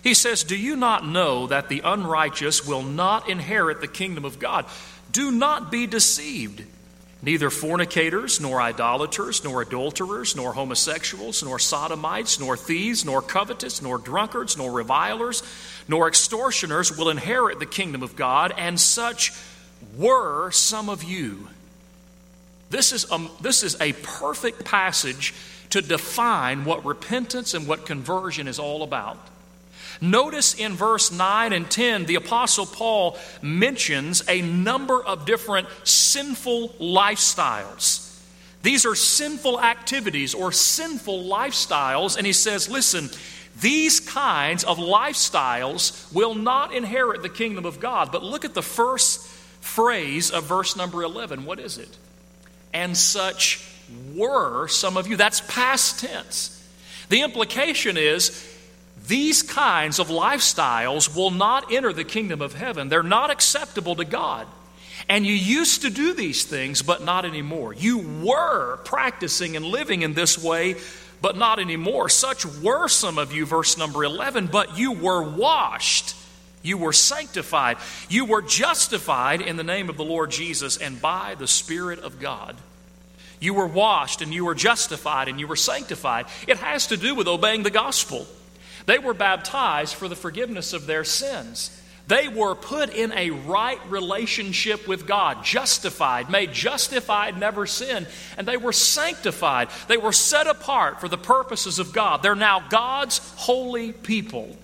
He 0.03 0.15
says, 0.15 0.45
Do 0.45 0.57
you 0.57 0.77
not 0.77 1.07
know 1.07 1.47
that 1.47 1.69
the 1.69 1.81
unrighteous 1.85 2.67
will 2.67 2.83
not 2.83 3.29
inherit 3.29 3.81
the 3.81 3.89
kingdom 3.89 4.25
of 4.25 4.39
God? 4.39 4.67
Do 5.13 5.31
not 5.31 5.71
be 5.71 5.87
deceived. 5.87 6.65
Neither 7.25 7.49
fornicators, 7.49 8.39
nor 8.39 8.61
idolaters, 8.61 9.43
nor 9.43 9.63
adulterers, 9.63 10.37
nor 10.37 10.53
homosexuals, 10.53 11.43
nor 11.43 11.59
sodomites, 11.59 12.39
nor 12.39 12.55
thieves, 12.55 13.03
nor 13.03 13.23
covetous, 13.23 13.81
nor 13.81 13.97
drunkards, 13.97 14.59
nor 14.59 14.71
revilers, 14.71 15.43
nor 15.89 16.07
extortioners 16.07 16.95
will 16.95 17.09
inherit 17.09 17.61
the 17.61 17.67
kingdom 17.67 18.03
of 18.03 18.15
God, 18.15 18.53
and 18.59 18.79
such 18.79 19.33
were 19.97 20.51
some 20.51 20.91
of 20.91 21.03
you. 21.03 21.49
This 22.69 22.93
is 22.93 23.11
a, 23.11 23.27
this 23.41 23.63
is 23.63 23.81
a 23.81 23.95
perfect 23.95 24.67
passage 24.67 25.33
to 25.71 25.81
define 25.81 26.67
what 26.67 26.85
repentance 26.85 27.55
and 27.55 27.67
what 27.67 27.87
conversion 27.87 28.47
is 28.49 28.59
all 28.59 28.83
about. 28.83 29.17
Notice 30.01 30.55
in 30.55 30.75
verse 30.75 31.13
9 31.13 31.53
and 31.53 31.71
10, 31.71 32.07
the 32.07 32.17
Apostle 32.17 32.67
Paul 32.67 33.19
mentions 33.43 34.23
a 34.29 34.43
number 34.43 35.03
of 35.03 35.27
different 35.27 35.69
sinful 35.85 36.71
lifestyles. 36.81 38.01
These 38.63 38.87
are 38.87 38.95
sinful 38.95 39.61
activities 39.61 40.35
or 40.35 40.51
sinful 40.51 41.25
lifestyles, 41.25 42.17
and 42.17 42.27
he 42.27 42.33
says, 42.33 42.71
listen, 42.71 43.11
these 43.61 44.01
kinds 44.01 44.65
of 44.65 44.79
lifestyles 44.79 46.13
will 46.13 46.35
not 46.35 46.75
inherit 46.75 47.23
the 47.23 47.29
kingdom 47.29 47.67
of 47.67 47.79
God. 47.79 48.11
But 48.11 48.25
look 48.25 48.45
at 48.45 48.55
the 48.55 48.63
first 48.63 49.27
phrase 49.61 50.31
of 50.31 50.45
verse 50.45 50.77
number 50.77 51.03
11. 51.03 51.45
What 51.45 51.61
is 51.61 51.79
it? 51.79 51.97
And 52.73 52.97
such 52.97 53.71
were 54.15 54.67
some 54.69 54.97
of 54.97 55.07
you. 55.07 55.17
That's 55.17 55.41
past 55.43 56.01
tense. 56.01 56.51
The 57.11 57.21
implication 57.21 57.97
is 57.97 58.31
these 59.07 59.43
kinds 59.43 59.99
of 59.99 60.09
lifestyles 60.09 61.15
will 61.15 61.31
not 61.31 61.71
enter 61.73 61.93
the 61.93 62.05
kingdom 62.05 62.41
of 62.41 62.55
heaven. 62.55 62.89
They're 62.89 63.03
not 63.03 63.31
acceptable 63.31 63.97
to 63.97 64.05
God. 64.05 64.47
And 65.09 65.27
you 65.27 65.35
used 65.35 65.83
to 65.83 65.91
do 65.91 66.15
these 66.15 66.45
things, 66.45 66.81
but 66.81 67.05
not 67.05 67.25
anymore. 67.25 67.75
You 67.75 67.99
were 67.99 68.79
practicing 68.85 69.57
and 69.57 69.65
living 69.65 70.03
in 70.03 70.15
this 70.15 70.43
way, 70.43 70.77
but 71.21 71.37
not 71.37 71.59
anymore. 71.59 72.09
Such 72.09 72.47
were 72.47 72.89
some 72.89 73.19
of 73.19 73.33
you, 73.33 73.45
verse 73.45 73.77
number 73.77 74.05
11, 74.05 74.47
but 74.47 74.79
you 74.79 74.93
were 74.93 75.23
washed. 75.23 76.17
You 76.63 76.79
were 76.79 76.95
sanctified. 76.95 77.77
You 78.09 78.25
were 78.25 78.41
justified 78.41 79.43
in 79.43 79.57
the 79.57 79.65
name 79.65 79.91
of 79.91 79.99
the 79.99 80.05
Lord 80.05 80.31
Jesus 80.31 80.79
and 80.79 81.01
by 81.01 81.35
the 81.39 81.47
Spirit 81.47 81.99
of 81.99 82.21
God. 82.21 82.57
You 83.39 83.53
were 83.53 83.67
washed 83.67 84.23
and 84.23 84.33
you 84.33 84.47
were 84.47 84.55
justified 84.55 85.29
and 85.29 85.39
you 85.39 85.47
were 85.47 85.57
sanctified. 85.57 86.25
It 86.49 86.57
has 86.57 86.87
to 86.87 86.97
do 86.97 87.15
with 87.15 87.29
obeying 87.29 87.65
the 87.65 87.71
gospel. 87.71 88.27
They 88.87 88.99
were 88.99 89.15
baptized 89.15 89.95
for 89.95 90.09
the 90.09 90.17
forgiveness 90.17 90.73
of 90.73 90.87
their 90.87 91.05
sins. 91.05 91.81
They 92.07 92.29
were 92.29 92.55
put 92.55 92.91
in 92.91 93.13
a 93.13 93.31
right 93.31 93.79
relationship 93.89 94.87
with 94.87 95.07
God, 95.07 95.43
justified, 95.43 96.29
made 96.29 96.53
justified, 96.53 97.39
never 97.39 97.67
sin, 97.67 98.07
and 98.37 98.47
they 98.47 98.59
were 98.59 98.75
sanctified. 98.75 99.71
They 99.89 99.97
were 99.97 100.13
set 100.13 100.47
apart 100.47 101.01
for 101.01 101.09
the 101.09 101.17
purposes 101.17 101.79
of 101.79 101.95
God. 101.95 102.23
They're 102.23 102.35
now 102.35 102.63
God's 102.69 103.19
holy 103.37 103.93
people. 103.93 104.55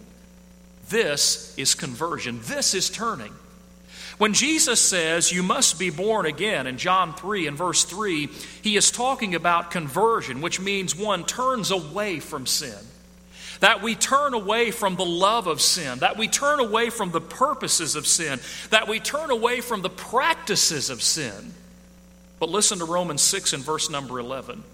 This 0.90 1.54
is 1.56 1.74
conversion. 1.74 2.40
This 2.42 2.74
is 2.74 2.90
turning. 2.90 3.32
When 4.18 4.34
Jesus 4.34 4.78
says 4.78 5.32
you 5.32 5.42
must 5.42 5.78
be 5.78 5.88
born 5.88 6.26
again 6.26 6.66
in 6.66 6.76
John 6.76 7.14
3 7.14 7.46
and 7.46 7.56
verse 7.56 7.84
3, 7.84 8.26
he 8.60 8.76
is 8.76 8.90
talking 8.90 9.34
about 9.34 9.70
conversion, 9.70 10.42
which 10.42 10.60
means 10.60 10.94
one 10.94 11.24
turns 11.24 11.70
away 11.70 12.20
from 12.20 12.44
sin 12.44 12.76
that 13.60 13.82
we 13.82 13.94
turn 13.94 14.34
away 14.34 14.70
from 14.70 14.96
the 14.96 15.04
love 15.04 15.46
of 15.46 15.60
sin, 15.60 16.00
that 16.00 16.16
we 16.16 16.28
turn 16.28 16.60
away 16.60 16.90
from 16.90 17.10
the 17.10 17.20
purposes 17.20 17.94
of 17.94 18.06
sin, 18.06 18.40
that 18.70 18.88
we 18.88 18.98
turn 18.98 19.30
away 19.30 19.60
from 19.60 19.82
the 19.82 19.90
practices 19.90 20.90
of 20.90 21.02
sin. 21.02 21.54
But 22.38 22.48
listen 22.48 22.78
to 22.78 22.86
Romans 22.86 23.20
6 23.22 23.52
and 23.52 23.62
verse 23.62 23.90
number 23.90 24.18
11. 24.18 24.64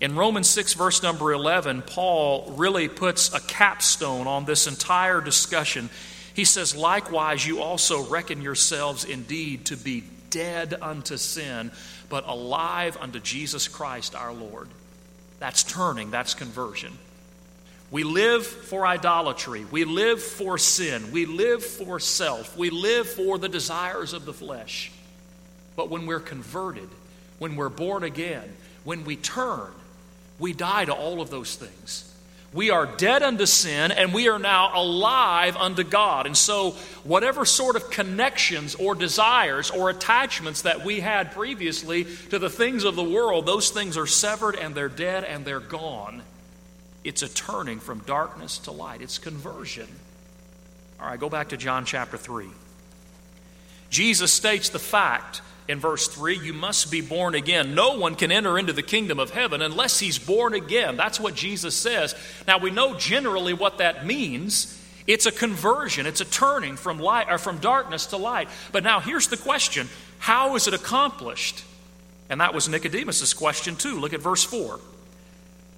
In 0.00 0.16
Romans 0.16 0.48
6, 0.48 0.74
verse 0.74 1.02
number 1.02 1.32
11, 1.32 1.82
Paul 1.82 2.52
really 2.56 2.88
puts 2.88 3.32
a 3.34 3.40
capstone 3.40 4.26
on 4.26 4.44
this 4.44 4.66
entire 4.66 5.20
discussion. 5.20 5.88
He 6.34 6.44
says, 6.44 6.74
Likewise, 6.76 7.46
you 7.46 7.62
also 7.62 8.04
reckon 8.04 8.42
yourselves 8.42 9.04
indeed 9.04 9.66
to 9.66 9.76
be 9.76 10.04
dead 10.30 10.74
unto 10.80 11.16
sin, 11.16 11.70
but 12.08 12.26
alive 12.26 12.96
unto 13.00 13.20
Jesus 13.20 13.68
Christ 13.68 14.14
our 14.14 14.32
Lord. 14.32 14.68
That's 15.38 15.62
turning, 15.62 16.10
that's 16.10 16.34
conversion. 16.34 16.98
We 17.94 18.02
live 18.02 18.44
for 18.44 18.84
idolatry. 18.84 19.64
We 19.70 19.84
live 19.84 20.20
for 20.20 20.58
sin. 20.58 21.12
We 21.12 21.26
live 21.26 21.62
for 21.64 22.00
self. 22.00 22.56
We 22.56 22.70
live 22.70 23.08
for 23.08 23.38
the 23.38 23.48
desires 23.48 24.14
of 24.14 24.24
the 24.24 24.32
flesh. 24.32 24.90
But 25.76 25.90
when 25.90 26.04
we're 26.04 26.18
converted, 26.18 26.88
when 27.38 27.54
we're 27.54 27.68
born 27.68 28.02
again, 28.02 28.52
when 28.82 29.04
we 29.04 29.14
turn, 29.14 29.70
we 30.40 30.52
die 30.52 30.86
to 30.86 30.92
all 30.92 31.20
of 31.20 31.30
those 31.30 31.54
things. 31.54 32.12
We 32.52 32.70
are 32.70 32.84
dead 32.84 33.22
unto 33.22 33.46
sin 33.46 33.92
and 33.92 34.12
we 34.12 34.26
are 34.28 34.40
now 34.40 34.72
alive 34.74 35.56
unto 35.56 35.84
God. 35.84 36.26
And 36.26 36.36
so, 36.36 36.72
whatever 37.04 37.44
sort 37.44 37.76
of 37.76 37.90
connections 37.90 38.74
or 38.74 38.96
desires 38.96 39.70
or 39.70 39.88
attachments 39.88 40.62
that 40.62 40.84
we 40.84 40.98
had 40.98 41.30
previously 41.30 42.08
to 42.30 42.40
the 42.40 42.50
things 42.50 42.82
of 42.82 42.96
the 42.96 43.04
world, 43.04 43.46
those 43.46 43.70
things 43.70 43.96
are 43.96 44.08
severed 44.08 44.56
and 44.56 44.74
they're 44.74 44.88
dead 44.88 45.22
and 45.22 45.44
they're 45.44 45.60
gone. 45.60 46.22
It's 47.04 47.22
a 47.22 47.28
turning 47.28 47.80
from 47.80 47.98
darkness 48.00 48.58
to 48.60 48.72
light, 48.72 49.02
it's 49.02 49.18
conversion. 49.18 49.88
All 51.00 51.06
right, 51.06 51.20
go 51.20 51.28
back 51.28 51.50
to 51.50 51.56
John 51.56 51.84
chapter 51.84 52.16
3. 52.16 52.46
Jesus 53.90 54.32
states 54.32 54.70
the 54.70 54.78
fact 54.78 55.42
in 55.68 55.78
verse 55.78 56.08
3 56.08 56.38
you 56.38 56.52
must 56.52 56.90
be 56.90 57.00
born 57.00 57.34
again. 57.34 57.74
No 57.74 57.96
one 57.96 58.14
can 58.14 58.32
enter 58.32 58.58
into 58.58 58.72
the 58.72 58.82
kingdom 58.82 59.18
of 59.18 59.30
heaven 59.30 59.62
unless 59.62 60.00
he's 60.00 60.18
born 60.18 60.54
again. 60.54 60.96
That's 60.96 61.20
what 61.20 61.34
Jesus 61.34 61.76
says. 61.76 62.14
Now, 62.46 62.58
we 62.58 62.70
know 62.70 62.94
generally 62.94 63.52
what 63.52 63.78
that 63.78 64.06
means. 64.06 64.80
It's 65.06 65.26
a 65.26 65.32
conversion, 65.32 66.06
it's 66.06 66.22
a 66.22 66.24
turning 66.24 66.76
from, 66.76 66.98
light, 66.98 67.26
or 67.28 67.36
from 67.36 67.58
darkness 67.58 68.06
to 68.06 68.16
light. 68.16 68.48
But 68.72 68.82
now 68.82 69.00
here's 69.00 69.28
the 69.28 69.36
question 69.36 69.88
how 70.18 70.56
is 70.56 70.66
it 70.66 70.74
accomplished? 70.74 71.62
And 72.30 72.40
that 72.40 72.54
was 72.54 72.68
Nicodemus' 72.68 73.34
question, 73.34 73.76
too. 73.76 74.00
Look 74.00 74.14
at 74.14 74.20
verse 74.20 74.42
4. 74.42 74.80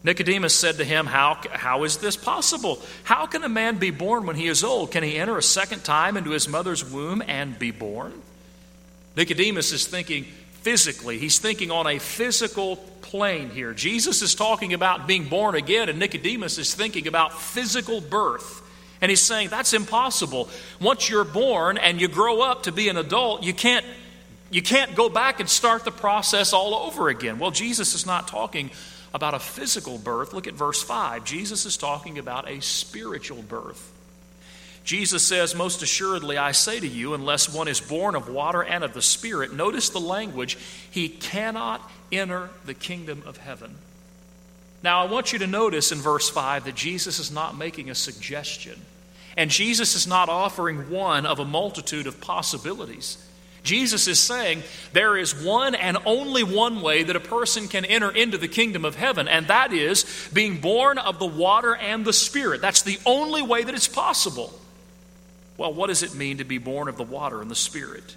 Nicodemus 0.06 0.54
said 0.54 0.76
to 0.76 0.84
him, 0.84 1.04
how, 1.04 1.38
how 1.50 1.82
is 1.82 1.96
this 1.96 2.16
possible? 2.16 2.80
How 3.02 3.26
can 3.26 3.42
a 3.42 3.48
man 3.48 3.78
be 3.78 3.90
born 3.90 4.24
when 4.24 4.36
he 4.36 4.46
is 4.46 4.62
old? 4.62 4.92
Can 4.92 5.02
he 5.02 5.18
enter 5.18 5.36
a 5.36 5.42
second 5.42 5.82
time 5.82 6.16
into 6.16 6.30
his 6.30 6.48
mother's 6.48 6.88
womb 6.88 7.24
and 7.26 7.58
be 7.58 7.72
born? 7.72 8.12
Nicodemus 9.16 9.72
is 9.72 9.84
thinking 9.84 10.24
physically, 10.62 11.18
he's 11.18 11.40
thinking 11.40 11.72
on 11.72 11.88
a 11.88 11.98
physical 11.98 12.76
plane 13.02 13.50
here. 13.50 13.74
Jesus 13.74 14.22
is 14.22 14.36
talking 14.36 14.72
about 14.74 15.08
being 15.08 15.28
born 15.28 15.56
again, 15.56 15.88
and 15.88 15.98
Nicodemus 15.98 16.56
is 16.58 16.72
thinking 16.72 17.08
about 17.08 17.40
physical 17.40 18.00
birth. 18.00 18.62
And 19.00 19.10
he's 19.10 19.20
saying 19.20 19.48
that's 19.48 19.72
impossible. 19.72 20.48
Once 20.80 21.10
you're 21.10 21.24
born 21.24 21.78
and 21.78 22.00
you 22.00 22.08
grow 22.08 22.42
up 22.42 22.62
to 22.62 22.72
be 22.72 22.88
an 22.88 22.96
adult, 22.96 23.42
you 23.42 23.52
can't 23.52 23.84
You 24.52 24.62
can't 24.62 24.94
go 24.94 25.08
back 25.08 25.40
and 25.40 25.48
start 25.50 25.84
the 25.84 25.90
process 25.90 26.52
all 26.52 26.74
over 26.74 27.08
again. 27.08 27.40
Well, 27.40 27.50
Jesus 27.50 27.94
is 27.94 28.06
not 28.06 28.28
talking 28.28 28.70
about 29.16 29.32
a 29.32 29.38
physical 29.38 29.96
birth. 29.96 30.34
Look 30.34 30.46
at 30.46 30.52
verse 30.52 30.82
5. 30.82 31.24
Jesus 31.24 31.64
is 31.64 31.78
talking 31.78 32.18
about 32.18 32.50
a 32.50 32.60
spiritual 32.60 33.40
birth. 33.40 33.92
Jesus 34.84 35.22
says, 35.22 35.54
Most 35.54 35.82
assuredly, 35.82 36.36
I 36.36 36.52
say 36.52 36.78
to 36.78 36.86
you, 36.86 37.14
unless 37.14 37.52
one 37.52 37.66
is 37.66 37.80
born 37.80 38.14
of 38.14 38.28
water 38.28 38.62
and 38.62 38.84
of 38.84 38.92
the 38.92 39.00
Spirit, 39.00 39.54
notice 39.54 39.88
the 39.88 40.00
language, 40.00 40.58
he 40.90 41.08
cannot 41.08 41.80
enter 42.12 42.50
the 42.66 42.74
kingdom 42.74 43.22
of 43.24 43.38
heaven. 43.38 43.78
Now, 44.82 45.02
I 45.02 45.10
want 45.10 45.32
you 45.32 45.38
to 45.38 45.46
notice 45.46 45.92
in 45.92 45.98
verse 45.98 46.28
5 46.28 46.66
that 46.66 46.74
Jesus 46.74 47.18
is 47.18 47.32
not 47.32 47.56
making 47.56 47.88
a 47.88 47.94
suggestion, 47.94 48.78
and 49.34 49.50
Jesus 49.50 49.96
is 49.96 50.06
not 50.06 50.28
offering 50.28 50.90
one 50.90 51.24
of 51.24 51.38
a 51.38 51.44
multitude 51.46 52.06
of 52.06 52.20
possibilities. 52.20 53.16
Jesus 53.66 54.08
is 54.08 54.18
saying 54.18 54.62
there 54.92 55.16
is 55.16 55.34
one 55.34 55.74
and 55.74 55.98
only 56.06 56.42
one 56.42 56.80
way 56.80 57.02
that 57.02 57.16
a 57.16 57.20
person 57.20 57.68
can 57.68 57.84
enter 57.84 58.10
into 58.10 58.38
the 58.38 58.48
kingdom 58.48 58.84
of 58.84 58.94
heaven, 58.94 59.28
and 59.28 59.48
that 59.48 59.72
is 59.72 60.06
being 60.32 60.60
born 60.60 60.96
of 60.96 61.18
the 61.18 61.26
water 61.26 61.74
and 61.74 62.04
the 62.04 62.12
Spirit. 62.12 62.62
That's 62.62 62.82
the 62.82 62.98
only 63.04 63.42
way 63.42 63.64
that 63.64 63.74
it's 63.74 63.88
possible. 63.88 64.58
Well, 65.58 65.74
what 65.74 65.88
does 65.88 66.02
it 66.02 66.14
mean 66.14 66.38
to 66.38 66.44
be 66.44 66.58
born 66.58 66.88
of 66.88 66.96
the 66.96 67.02
water 67.02 67.42
and 67.42 67.50
the 67.50 67.56
Spirit? 67.56 68.16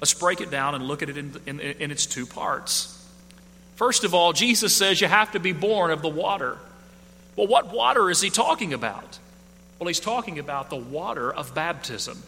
Let's 0.00 0.14
break 0.14 0.40
it 0.40 0.50
down 0.50 0.74
and 0.74 0.84
look 0.84 1.02
at 1.02 1.08
it 1.08 1.16
in, 1.16 1.34
in, 1.46 1.60
in 1.60 1.90
its 1.90 2.06
two 2.06 2.26
parts. 2.26 2.96
First 3.76 4.04
of 4.04 4.12
all, 4.12 4.32
Jesus 4.32 4.74
says 4.74 5.00
you 5.00 5.06
have 5.06 5.32
to 5.32 5.40
be 5.40 5.52
born 5.52 5.90
of 5.90 6.02
the 6.02 6.08
water. 6.08 6.58
Well, 7.36 7.46
what 7.46 7.72
water 7.72 8.10
is 8.10 8.20
he 8.20 8.28
talking 8.28 8.74
about? 8.74 9.18
Well, 9.78 9.86
he's 9.86 10.00
talking 10.00 10.38
about 10.38 10.68
the 10.68 10.76
water 10.76 11.32
of 11.32 11.54
baptism. 11.54 12.22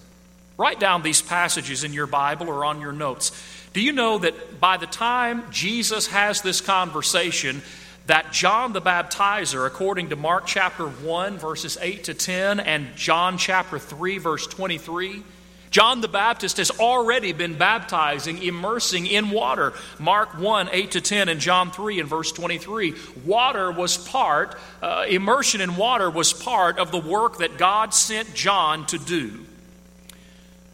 Write 0.56 0.80
down 0.80 1.02
these 1.02 1.22
passages 1.22 1.84
in 1.84 1.92
your 1.92 2.06
Bible 2.06 2.48
or 2.48 2.64
on 2.64 2.80
your 2.80 2.92
notes. 2.92 3.32
Do 3.72 3.80
you 3.80 3.92
know 3.92 4.18
that 4.18 4.60
by 4.60 4.76
the 4.76 4.86
time 4.86 5.44
Jesus 5.50 6.08
has 6.08 6.42
this 6.42 6.60
conversation, 6.60 7.62
that 8.06 8.32
John 8.32 8.72
the 8.72 8.82
Baptizer, 8.82 9.66
according 9.66 10.10
to 10.10 10.16
Mark 10.16 10.46
chapter 10.46 10.86
1, 10.86 11.38
verses 11.38 11.78
8 11.80 12.04
to 12.04 12.14
10, 12.14 12.60
and 12.60 12.94
John 12.96 13.38
chapter 13.38 13.78
3, 13.78 14.18
verse 14.18 14.46
23, 14.46 15.22
John 15.70 16.02
the 16.02 16.08
Baptist 16.08 16.58
has 16.58 16.70
already 16.70 17.32
been 17.32 17.56
baptizing, 17.56 18.42
immersing 18.42 19.06
in 19.06 19.30
water. 19.30 19.72
Mark 19.98 20.38
1, 20.38 20.68
8 20.70 20.90
to 20.90 21.00
10, 21.00 21.30
and 21.30 21.40
John 21.40 21.70
3 21.70 22.00
and 22.00 22.08
verse 22.08 22.30
23. 22.30 22.94
Water 23.24 23.72
was 23.72 23.96
part, 23.96 24.58
uh, 24.82 25.06
immersion 25.08 25.62
in 25.62 25.76
water 25.76 26.10
was 26.10 26.34
part 26.34 26.78
of 26.78 26.90
the 26.90 26.98
work 26.98 27.38
that 27.38 27.56
God 27.56 27.94
sent 27.94 28.34
John 28.34 28.84
to 28.86 28.98
do. 28.98 29.46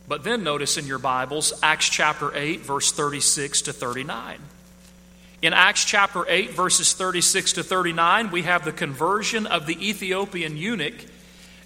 But 0.08 0.24
then 0.24 0.42
notice 0.42 0.78
in 0.78 0.86
your 0.86 0.98
Bibles, 0.98 1.52
Acts 1.62 1.88
chapter 1.88 2.34
8, 2.34 2.60
verse 2.60 2.90
36 2.92 3.62
to 3.62 3.72
39. 3.72 4.38
In 5.42 5.52
Acts 5.52 5.84
chapter 5.84 6.24
8, 6.26 6.50
verses 6.50 6.94
36 6.94 7.52
to 7.54 7.62
39, 7.62 8.30
we 8.30 8.42
have 8.42 8.64
the 8.64 8.72
conversion 8.72 9.46
of 9.46 9.66
the 9.66 9.88
Ethiopian 9.88 10.56
eunuch 10.56 11.04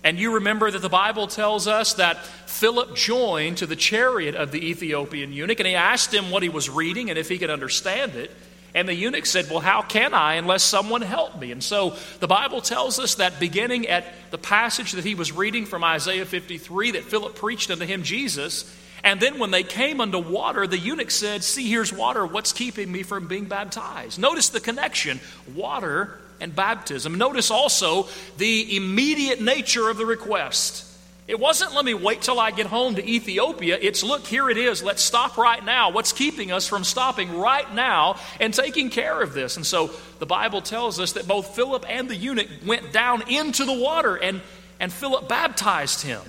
and 0.05 0.19
you 0.19 0.35
remember 0.35 0.71
that 0.71 0.81
the 0.83 0.89
Bible 0.89 1.29
tells 1.29 1.69
us 1.69 1.95
that 1.95 2.25
Philip 2.25 2.97
joined 2.97 3.59
to 3.59 3.67
the 3.67 3.77
chariot 3.77 4.35
of 4.35 4.51
the 4.51 4.71
Ethiopian 4.71 5.33
eunuch, 5.33 5.61
and 5.61 5.67
he 5.67 5.75
asked 5.75 6.13
him 6.13 6.31
what 6.31 6.43
he 6.43 6.49
was 6.49 6.69
reading 6.69 7.09
and 7.09 7.19
if 7.19 7.29
he 7.29 7.39
could 7.39 7.51
understand 7.51 8.17
it. 8.17 8.31
And 8.75 8.89
the 8.89 8.95
eunuch 8.95 9.27
said, 9.27 9.51
Well, 9.51 9.61
how 9.61 9.83
can 9.83 10.15
I 10.15 10.35
unless 10.35 10.63
someone 10.63 11.03
help 11.03 11.39
me? 11.39 11.53
And 11.53 11.63
so 11.63 11.95
the 12.21 12.27
Bible 12.27 12.61
tells 12.61 12.99
us 12.99 13.17
that 13.17 13.39
beginning 13.39 13.87
at 13.87 14.05
the 14.31 14.39
passage 14.39 14.93
that 14.93 15.05
he 15.05 15.15
was 15.15 15.31
reading 15.31 15.67
from 15.67 15.85
Isaiah 15.85 16.25
53, 16.25 16.93
that 16.93 17.05
Philip 17.05 17.35
preached 17.35 17.71
unto 17.71 17.85
him 17.85 18.03
Jesus. 18.03 18.65
And 19.05 19.21
then 19.21 19.39
when 19.39 19.51
they 19.51 19.65
came 19.65 20.01
unto 20.01 20.19
water, 20.19 20.67
the 20.67 20.79
eunuch 20.79 21.11
said, 21.11 21.45
See, 21.45 21.69
here's 21.69 21.93
water. 21.93 22.25
What's 22.25 22.53
keeping 22.53 22.91
me 22.91 23.03
from 23.03 23.29
being 23.29 23.45
baptized? 23.45 24.19
Notice 24.19 24.49
the 24.49 24.61
connection 24.61 25.21
water 25.55 26.19
and 26.41 26.55
baptism. 26.55 27.17
Notice 27.17 27.51
also 27.51 28.09
the 28.39 28.77
immediate 28.77 29.41
nature 29.41 29.89
of 29.89 29.99
the 29.99 30.07
request. 30.07 30.87
It 31.29 31.39
wasn't, 31.39 31.73
let 31.73 31.85
me 31.85 31.95
wait 31.95 32.21
till 32.23 32.41
I 32.41 32.51
get 32.51 32.67
home 32.67 32.97
to 32.97 33.09
Ethiopia. 33.09 33.79
It's, 33.81 34.03
look, 34.03 34.27
here 34.27 34.51
it 34.51 34.59
is. 34.59 34.83
Let's 34.83 35.03
stop 35.03 35.39
right 35.39 35.65
now. 35.65 35.91
What's 35.91 36.13
keeping 36.13 36.51
us 36.51 36.67
from 36.67 36.83
stopping 36.83 37.39
right 37.39 37.73
now 37.75 38.17
and 38.41 38.53
taking 38.53 38.91
care 38.91 39.21
of 39.21 39.33
this? 39.33 39.57
And 39.57 39.65
so 39.65 39.91
the 40.19 40.27
Bible 40.27 40.61
tells 40.63 40.99
us 40.99 41.13
that 41.13 41.29
both 41.29 41.55
Philip 41.55 41.87
and 41.89 42.11
the 42.11 42.17
eunuch 42.17 42.49
went 42.67 42.93
down 42.93 43.29
into 43.31 43.65
the 43.65 43.73
water, 43.73 44.17
and, 44.17 44.41
and 44.81 44.93
Philip 44.93 45.29
baptized 45.29 46.03
him 46.03 46.23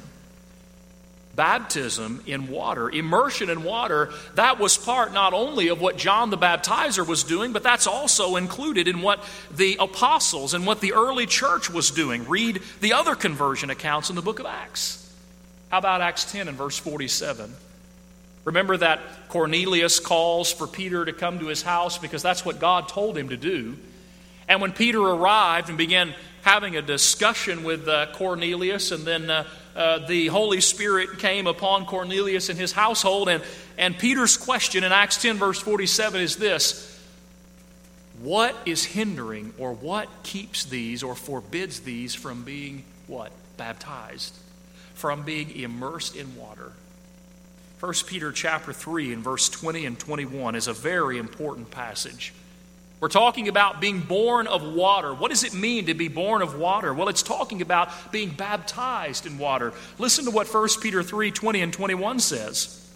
baptism 1.35 2.21
in 2.27 2.47
water, 2.47 2.89
immersion 2.89 3.49
in 3.49 3.63
water, 3.63 4.11
that 4.35 4.59
was 4.59 4.77
part 4.77 5.13
not 5.13 5.33
only 5.33 5.69
of 5.69 5.81
what 5.81 5.97
John 5.97 6.29
the 6.29 6.37
Baptizer 6.37 7.05
was 7.05 7.23
doing, 7.23 7.53
but 7.53 7.63
that's 7.63 7.87
also 7.87 8.35
included 8.35 8.87
in 8.87 9.01
what 9.01 9.23
the 9.55 9.77
apostles 9.79 10.53
and 10.53 10.65
what 10.65 10.79
the 10.79 10.93
early 10.93 11.25
church 11.25 11.69
was 11.69 11.89
doing. 11.89 12.27
Read 12.27 12.61
the 12.81 12.93
other 12.93 13.15
conversion 13.15 13.69
accounts 13.69 14.09
in 14.09 14.15
the 14.15 14.21
book 14.21 14.39
of 14.39 14.45
Acts. 14.45 14.99
How 15.69 15.79
about 15.79 16.01
Acts 16.01 16.31
10 16.31 16.47
and 16.47 16.57
verse 16.57 16.77
47? 16.77 17.51
Remember 18.45 18.77
that 18.77 18.99
Cornelius 19.29 19.99
calls 19.99 20.51
for 20.51 20.67
Peter 20.67 21.05
to 21.05 21.13
come 21.13 21.39
to 21.39 21.47
his 21.47 21.63
house 21.63 21.97
because 21.97 22.21
that's 22.21 22.45
what 22.45 22.59
God 22.59 22.89
told 22.89 23.17
him 23.17 23.29
to 23.29 23.37
do. 23.37 23.77
And 24.47 24.61
when 24.61 24.73
Peter 24.73 24.99
arrived 24.99 25.69
and 25.69 25.77
began 25.77 26.13
having 26.41 26.75
a 26.75 26.81
discussion 26.81 27.63
with 27.63 27.87
uh, 27.87 28.07
Cornelius, 28.13 28.91
and 28.91 29.05
then 29.05 29.29
uh, 29.29 29.47
uh, 29.75 29.99
the 29.99 30.27
Holy 30.27 30.61
Spirit 30.61 31.19
came 31.19 31.47
upon 31.47 31.85
Cornelius 31.85 32.49
and 32.49 32.59
his 32.59 32.71
household. 32.71 33.29
And, 33.29 33.43
and 33.77 33.97
Peter's 33.97 34.37
question 34.37 34.83
in 34.83 34.91
Acts 34.91 35.21
10, 35.21 35.37
verse 35.37 35.59
47 35.59 36.21
is 36.21 36.35
this 36.37 37.01
What 38.21 38.55
is 38.65 38.85
hindering 38.85 39.53
or 39.57 39.73
what 39.73 40.07
keeps 40.23 40.65
these 40.65 41.03
or 41.03 41.15
forbids 41.15 41.81
these 41.81 42.13
from 42.13 42.43
being 42.43 42.83
what? 43.07 43.31
Baptized, 43.57 44.35
from 44.93 45.23
being 45.23 45.51
immersed 45.55 46.15
in 46.15 46.35
water. 46.35 46.71
1 47.79 47.93
Peter 48.07 48.31
chapter 48.31 48.71
3 48.71 49.11
and 49.11 49.23
verse 49.23 49.49
20 49.49 49.85
and 49.85 49.99
21 49.99 50.55
is 50.55 50.67
a 50.67 50.73
very 50.73 51.17
important 51.17 51.69
passage. 51.69 52.33
We're 53.03 53.09
talking 53.09 53.49
about 53.49 53.81
being 53.81 53.99
born 53.99 54.47
of 54.47 54.63
water. 54.63 55.13
What 55.13 55.29
does 55.29 55.43
it 55.43 55.53
mean 55.53 55.87
to 55.87 55.93
be 55.93 56.07
born 56.07 56.41
of 56.41 56.57
water? 56.57 56.93
Well, 56.93 57.09
it's 57.09 57.21
talking 57.21 57.61
about 57.61 58.13
being 58.13 58.29
baptized 58.29 59.25
in 59.25 59.37
water. 59.37 59.73
Listen 59.97 60.23
to 60.23 60.31
what 60.31 60.47
1 60.47 60.69
Peter 60.81 61.03
3 61.03 61.29
20 61.29 61.61
and 61.61 61.73
21 61.73 62.19
says. 62.21 62.89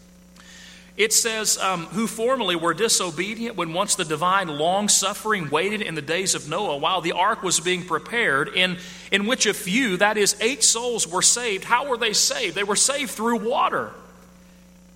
It 0.95 1.11
says, 1.11 1.57
um, 1.57 1.87
Who 1.87 2.07
formerly 2.07 2.55
were 2.55 2.73
disobedient 2.73 3.57
when 3.57 3.73
once 3.73 3.95
the 3.95 4.05
divine 4.05 4.47
long 4.47 4.87
suffering 4.87 5.49
waited 5.49 5.81
in 5.81 5.95
the 5.95 6.01
days 6.01 6.35
of 6.35 6.47
Noah 6.47 6.77
while 6.77 7.01
the 7.01 7.11
ark 7.11 7.43
was 7.43 7.59
being 7.59 7.83
prepared, 7.83 8.47
in, 8.55 8.77
in 9.11 9.25
which 9.25 9.45
a 9.45 9.53
few, 9.53 9.97
that 9.97 10.15
is, 10.15 10.37
eight 10.39 10.63
souls, 10.63 11.05
were 11.05 11.21
saved. 11.21 11.65
How 11.65 11.85
were 11.85 11.97
they 11.97 12.13
saved? 12.13 12.55
They 12.55 12.63
were 12.63 12.77
saved 12.77 13.11
through 13.11 13.39
water. 13.39 13.91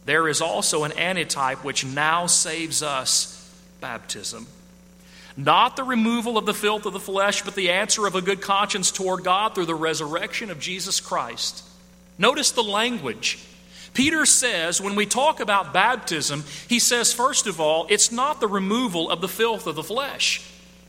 There 0.06 0.30
is 0.30 0.40
also 0.40 0.86
an 0.86 0.94
antitype 0.94 1.66
which 1.66 1.84
now 1.84 2.28
saves 2.28 2.82
us 2.82 3.54
baptism. 3.82 4.48
Not 5.38 5.76
the 5.76 5.84
removal 5.84 6.38
of 6.38 6.46
the 6.46 6.54
filth 6.54 6.86
of 6.86 6.94
the 6.94 7.00
flesh, 7.00 7.42
but 7.42 7.56
the 7.56 7.72
answer 7.72 8.06
of 8.06 8.16
a 8.16 8.22
good 8.22 8.42
conscience 8.42 8.92
toward 8.92 9.24
God 9.24 9.56
through 9.56 9.66
the 9.66 9.76
resurrection 9.76 10.50
of 10.50 10.60
Jesus 10.60 11.00
Christ. 11.00 11.64
Notice 12.18 12.52
the 12.52 12.64
language. 12.64 13.40
Peter 13.94 14.26
says, 14.26 14.80
when 14.80 14.96
we 14.96 15.06
talk 15.06 15.40
about 15.40 15.74
baptism, 15.74 16.44
he 16.68 16.80
says, 16.80 17.14
first 17.14 17.48
of 17.48 17.60
all, 17.60 17.88
it's 17.90 18.12
not 18.12 18.40
the 18.40 18.48
removal 18.48 19.10
of 19.10 19.22
the 19.22 19.28
filth 19.28 19.68
of 19.68 19.76
the 19.76 19.84
flesh. 19.84 20.42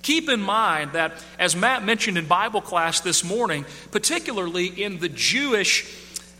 Keep 0.02 0.28
in 0.28 0.40
mind 0.40 0.92
that, 0.92 1.12
as 1.38 1.54
Matt 1.54 1.84
mentioned 1.84 2.18
in 2.18 2.26
Bible 2.26 2.60
class 2.60 3.00
this 3.00 3.24
morning, 3.24 3.64
particularly 3.92 4.66
in 4.66 4.98
the 4.98 5.08
Jewish, 5.08 5.86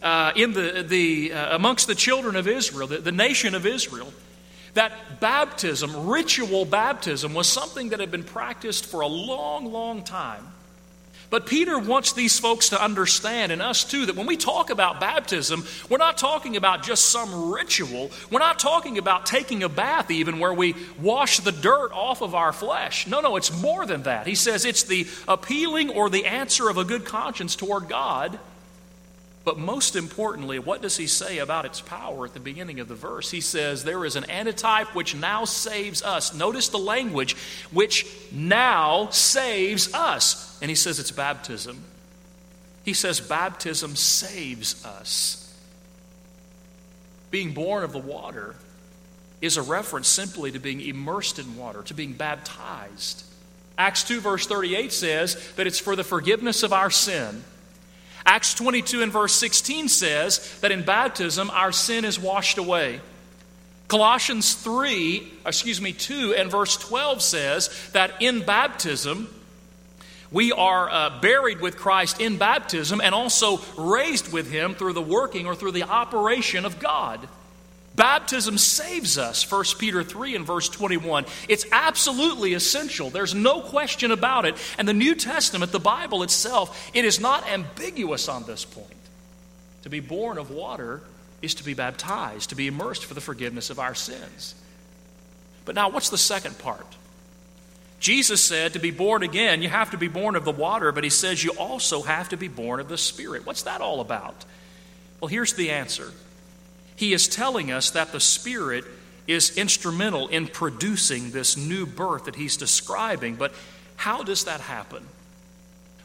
uh, 0.02 0.32
in 0.34 0.52
the, 0.52 0.84
the 0.86 1.32
uh, 1.32 1.54
amongst 1.54 1.86
the 1.86 1.94
children 1.94 2.34
of 2.34 2.48
Israel, 2.48 2.88
the, 2.88 2.98
the 2.98 3.12
nation 3.12 3.54
of 3.54 3.64
Israel, 3.64 4.12
that 4.74 5.20
baptism, 5.20 6.08
ritual 6.08 6.64
baptism, 6.64 7.35
was 7.35 7.46
something 7.46 7.90
that 7.90 8.00
had 8.00 8.11
been 8.11 8.24
practiced 8.24 8.87
for 8.87 9.00
a 9.00 9.06
long, 9.06 9.72
long 9.72 10.02
time. 10.02 10.46
But 11.32 11.46
Peter 11.46 11.78
wants 11.78 12.12
these 12.12 12.38
folks 12.38 12.68
to 12.70 12.82
understand, 12.82 13.52
and 13.52 13.62
us 13.62 13.85
too, 13.85 14.04
that 14.04 14.16
when 14.16 14.26
we 14.26 14.37
talk 14.37 14.68
about 14.68 15.00
baptism, 15.00 15.64
we're 15.88 15.96
not 15.96 16.18
talking 16.18 16.56
about 16.56 16.82
just 16.82 17.06
some 17.06 17.50
ritual. 17.50 18.11
We're 18.30 18.38
not 18.38 18.58
talking 18.58 18.98
about 18.98 19.24
taking 19.24 19.62
a 19.62 19.68
bath, 19.70 20.11
even 20.11 20.40
where 20.40 20.52
we 20.52 20.74
wash 21.00 21.40
the 21.40 21.50
dirt 21.50 21.90
off 21.92 22.20
of 22.20 22.35
our 22.35 22.52
flesh. 22.52 23.06
No, 23.06 23.20
no, 23.20 23.37
it's 23.37 23.50
more 23.62 23.87
than 23.87 24.02
that. 24.02 24.26
He 24.26 24.35
says 24.35 24.66
it's 24.66 24.82
the 24.82 25.06
appealing 25.26 25.88
or 25.88 26.11
the 26.11 26.26
answer 26.26 26.68
of 26.68 26.76
a 26.76 26.85
good 26.85 27.06
conscience 27.06 27.56
toward 27.56 27.88
God 27.88 28.38
but 29.44 29.59
most 29.59 29.96
importantly, 29.96 30.59
what 30.59 30.83
does 30.83 30.96
he 30.96 31.09
say 31.09 31.38
about 31.38 31.64
its 31.64 31.81
power 31.81 32.26
at 32.26 32.35
the 32.35 32.40
beginning 32.40 32.78
of 32.78 32.87
the 32.87 32.94
verse? 32.94 33.31
He 33.31 33.40
says, 33.40 33.83
There 33.83 34.05
is 34.05 34.14
an 34.14 34.31
antitype 34.31 34.94
which 34.94 35.16
now 35.16 35.44
saves 35.44 36.02
us. 36.02 36.33
Notice 36.33 36.68
the 36.68 36.78
language, 36.78 37.35
which 37.72 38.07
now 38.31 39.09
saves 39.11 39.92
us. 39.94 40.59
And 40.62 40.68
he 40.68 40.76
says 40.76 41.00
it's 41.00 41.11
baptism. 41.11 41.83
He 42.85 42.92
says 42.92 43.20
baptism 43.20 43.96
saves 43.96 44.85
us. 44.85 45.38
Being 47.33 47.52
born 47.52 47.83
of 47.83 47.92
the 47.92 47.98
water 47.98 48.55
is 49.40 49.57
a 49.57 49.62
reference 49.62 50.07
simply 50.07 50.52
to 50.52 50.61
being 50.61 50.81
immersed 50.81 51.40
in 51.40 51.57
water, 51.57 51.83
to 51.83 51.94
being 51.94 52.12
baptized. 52.12 53.24
Acts 53.76 54.05
2, 54.05 54.20
verse 54.20 54.46
38 54.46 54.92
says 54.92 55.52
that 55.57 55.66
it's 55.66 55.81
for 55.81 55.96
the 55.96 56.05
forgiveness 56.05 56.62
of 56.62 56.72
our 56.72 56.90
sin. 56.90 57.42
Acts 58.24 58.54
22 58.54 59.02
and 59.02 59.12
verse 59.12 59.35
16 59.35 59.88
says 59.88 60.58
that 60.61 60.72
in 60.72 60.85
baptism 60.85 61.50
our 61.50 61.72
sin 61.72 62.04
is 62.04 62.18
washed 62.18 62.58
away. 62.58 63.00
Colossians 63.88 64.54
3, 64.54 65.32
excuse 65.44 65.80
me, 65.80 65.92
2 65.92 66.35
and 66.35 66.50
verse 66.50 66.76
12 66.76 67.20
says 67.20 67.90
that 67.92 68.22
in 68.22 68.42
baptism 68.42 69.28
we 70.30 70.50
are 70.50 70.90
uh, 70.90 71.20
buried 71.20 71.61
with 71.61 71.76
Christ 71.76 72.20
in 72.20 72.38
baptism 72.38 73.00
and 73.02 73.14
also 73.14 73.61
raised 73.76 74.32
with 74.32 74.50
him 74.50 74.74
through 74.74 74.94
the 74.94 75.02
working 75.02 75.46
or 75.46 75.54
through 75.54 75.72
the 75.72 75.82
operation 75.82 76.64
of 76.64 76.78
God. 76.78 77.28
Baptism 77.94 78.57
saves 78.57 79.18
us, 79.18 79.50
1 79.50 79.64
Peter 79.78 80.02
3 80.02 80.37
and 80.37 80.46
verse 80.46 80.68
21. 80.68 81.26
It's 81.48 81.66
absolutely 81.70 82.55
essential. 82.55 83.11
There's 83.11 83.35
no 83.35 83.61
question 83.61 84.11
about 84.11 84.46
it. 84.46 84.57
And 84.78 84.88
the 84.88 84.94
New 84.94 85.14
Testament, 85.14 85.72
the 85.72 85.78
Bible 85.78 86.22
itself, 86.22 86.90
it 86.94 87.05
is 87.05 87.20
not 87.20 87.46
ambiguous 87.48 88.28
on 88.28 88.44
this 88.44 88.64
point. 88.64 88.87
To 89.83 89.90
be 89.90 90.00
born 90.00 90.38
of 90.38 90.50
water 90.50 91.02
is 91.42 91.55
to 91.57 91.64
be 91.64 91.74
baptized, 91.74 92.50
to 92.50 92.55
be 92.55 92.66
immersed 92.66 93.05
for 93.05 93.14
the 93.14 93.20
forgiveness 93.20 93.68
of 93.68 93.78
our 93.78 93.94
sins. 93.94 94.55
But 95.64 95.74
now, 95.74 95.90
what's 95.90 96.09
the 96.09 96.18
second 96.18 96.59
part? 96.59 96.87
Jesus 98.00 98.42
said 98.42 98.72
to 98.72 98.78
be 98.78 98.90
born 98.90 99.22
again, 99.22 99.62
you 99.62 99.68
have 99.68 99.90
to 99.90 99.98
be 99.98 100.09
born 100.09 100.35
of 100.35 100.44
the 100.44 100.50
water, 100.50 100.90
but 100.92 101.05
he 101.05 101.11
says 101.11 101.44
you 101.44 101.52
also 101.52 102.02
have 102.02 102.31
to 102.31 102.37
be 102.37 102.48
born 102.48 102.81
of 102.81 102.88
the 102.88 102.98
Spirit. 102.98 103.46
What's 103.46 103.62
that 103.62 103.81
all 103.81 104.00
about? 104.00 104.44
Well, 105.20 105.28
here's 105.28 105.52
the 105.52 105.70
answer 105.70 106.11
he 107.02 107.12
is 107.12 107.26
telling 107.26 107.72
us 107.72 107.90
that 107.90 108.12
the 108.12 108.20
Spirit 108.20 108.84
is 109.26 109.58
instrumental 109.58 110.28
in 110.28 110.46
producing 110.46 111.32
this 111.32 111.56
new 111.56 111.84
birth 111.84 112.26
that 112.26 112.36
he's 112.36 112.56
describing. 112.56 113.34
But 113.34 113.52
how 113.96 114.22
does 114.22 114.44
that 114.44 114.60
happen? 114.60 115.04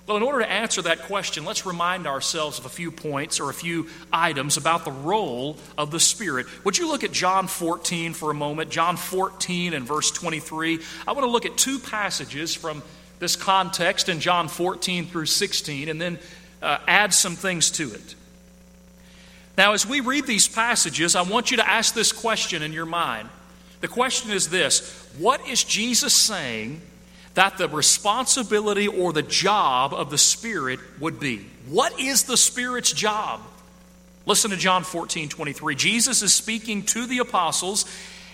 Well, 0.07 0.17
in 0.17 0.23
order 0.23 0.39
to 0.39 0.51
answer 0.51 0.81
that 0.81 1.03
question, 1.03 1.45
let's 1.45 1.67
remind 1.67 2.07
ourselves 2.07 2.57
of 2.57 2.65
a 2.65 2.69
few 2.69 2.89
points 2.89 3.39
or 3.39 3.51
a 3.51 3.53
few 3.53 3.89
items 4.11 4.57
about 4.57 4.85
the 4.85 4.91
role 4.91 5.57
of 5.77 5.91
the 5.91 5.99
Spirit. 5.99 6.47
Would 6.65 6.79
you 6.79 6.87
look 6.87 7.03
at 7.03 7.11
John 7.11 7.45
14 7.45 8.15
for 8.15 8.31
a 8.31 8.33
moment? 8.33 8.71
John 8.71 8.97
14 8.97 9.75
and 9.75 9.85
verse 9.85 10.09
23. 10.09 10.79
I 11.07 11.11
want 11.11 11.25
to 11.27 11.29
look 11.29 11.45
at 11.45 11.57
two 11.57 11.77
passages 11.77 12.55
from 12.55 12.81
this 13.19 13.35
context 13.35 14.09
in 14.09 14.19
John 14.19 14.47
14 14.47 15.05
through 15.05 15.27
16 15.27 15.89
and 15.89 16.01
then 16.01 16.17
uh, 16.59 16.79
add 16.87 17.13
some 17.13 17.35
things 17.35 17.69
to 17.69 17.93
it. 17.93 18.15
Now, 19.57 19.73
as 19.73 19.87
we 19.87 20.01
read 20.01 20.27
these 20.27 20.47
passages, 20.47 21.15
I 21.15 21.23
want 21.23 21.49
you 21.49 21.57
to 21.57 21.67
ask 21.67 21.95
this 21.95 22.11
question 22.11 22.61
in 22.61 22.73
your 22.73 22.85
mind. 22.85 23.27
The 23.81 23.87
question 23.87 24.31
is 24.31 24.49
this 24.49 25.09
What 25.17 25.47
is 25.47 25.63
Jesus 25.63 26.13
saying 26.13 26.81
that 27.33 27.57
the 27.57 27.67
responsibility 27.67 28.87
or 28.87 29.13
the 29.13 29.23
job 29.23 29.93
of 29.93 30.11
the 30.11 30.17
Spirit 30.17 30.79
would 30.99 31.19
be? 31.19 31.45
What 31.67 31.99
is 31.99 32.23
the 32.23 32.37
Spirit's 32.37 32.91
job? 32.91 33.41
Listen 34.27 34.51
to 34.51 34.57
John 34.57 34.83
14 34.83 35.29
23. 35.29 35.75
Jesus 35.75 36.21
is 36.21 36.33
speaking 36.33 36.83
to 36.83 37.07
the 37.07 37.19
apostles, 37.19 37.85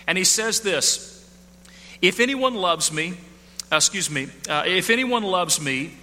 and 0.06 0.18
he 0.18 0.24
says 0.24 0.60
this 0.60 1.26
If 2.02 2.20
anyone 2.20 2.54
loves 2.54 2.92
me, 2.92 3.14
uh, 3.72 3.76
excuse 3.76 4.10
me, 4.10 4.28
uh, 4.48 4.64
if 4.66 4.90
anyone 4.90 5.22
loves 5.22 5.58
me, 5.58 5.94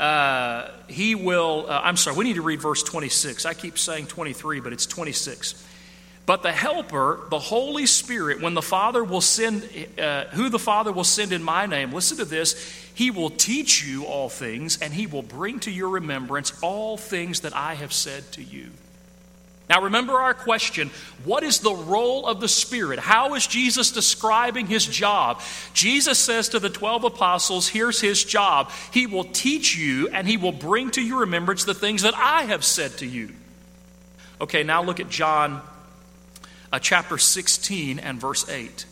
uh, 0.00 0.70
he 0.88 1.14
will, 1.14 1.66
uh, 1.68 1.82
I'm 1.84 1.98
sorry, 1.98 2.16
we 2.16 2.24
need 2.24 2.36
to 2.36 2.42
read 2.42 2.60
verse 2.60 2.82
26. 2.82 3.44
I 3.44 3.52
keep 3.52 3.76
saying 3.76 4.06
23, 4.06 4.60
but 4.60 4.72
it's 4.72 4.86
26. 4.86 5.66
But 6.24 6.42
the 6.42 6.52
Helper, 6.52 7.20
the 7.28 7.38
Holy 7.38 7.84
Spirit, 7.84 8.40
when 8.40 8.54
the 8.54 8.62
Father 8.62 9.04
will 9.04 9.20
send, 9.20 9.68
uh, 9.98 10.24
who 10.26 10.48
the 10.48 10.58
Father 10.58 10.90
will 10.90 11.04
send 11.04 11.32
in 11.32 11.42
my 11.42 11.66
name, 11.66 11.92
listen 11.92 12.16
to 12.16 12.24
this, 12.24 12.54
he 12.94 13.10
will 13.10 13.28
teach 13.28 13.84
you 13.84 14.04
all 14.04 14.30
things, 14.30 14.80
and 14.80 14.94
he 14.94 15.06
will 15.06 15.22
bring 15.22 15.60
to 15.60 15.70
your 15.70 15.90
remembrance 15.90 16.58
all 16.62 16.96
things 16.96 17.40
that 17.40 17.54
I 17.54 17.74
have 17.74 17.92
said 17.92 18.30
to 18.32 18.42
you. 18.42 18.70
Now, 19.70 19.82
remember 19.82 20.14
our 20.14 20.34
question 20.34 20.90
what 21.24 21.44
is 21.44 21.60
the 21.60 21.72
role 21.72 22.26
of 22.26 22.40
the 22.40 22.48
Spirit? 22.48 22.98
How 22.98 23.34
is 23.34 23.46
Jesus 23.46 23.92
describing 23.92 24.66
his 24.66 24.84
job? 24.84 25.40
Jesus 25.74 26.18
says 26.18 26.48
to 26.48 26.58
the 26.58 26.68
12 26.68 27.04
apostles, 27.04 27.68
Here's 27.68 28.00
his 28.00 28.24
job. 28.24 28.72
He 28.92 29.06
will 29.06 29.22
teach 29.22 29.76
you 29.76 30.08
and 30.08 30.26
he 30.26 30.36
will 30.36 30.50
bring 30.50 30.90
to 30.90 31.00
your 31.00 31.20
remembrance 31.20 31.62
the 31.62 31.72
things 31.72 32.02
that 32.02 32.14
I 32.16 32.42
have 32.42 32.64
said 32.64 32.98
to 32.98 33.06
you. 33.06 33.32
Okay, 34.40 34.64
now 34.64 34.82
look 34.82 34.98
at 34.98 35.08
John 35.08 35.62
uh, 36.72 36.80
chapter 36.80 37.16
16 37.16 38.00
and 38.00 38.20
verse 38.20 38.48
8. 38.48 38.86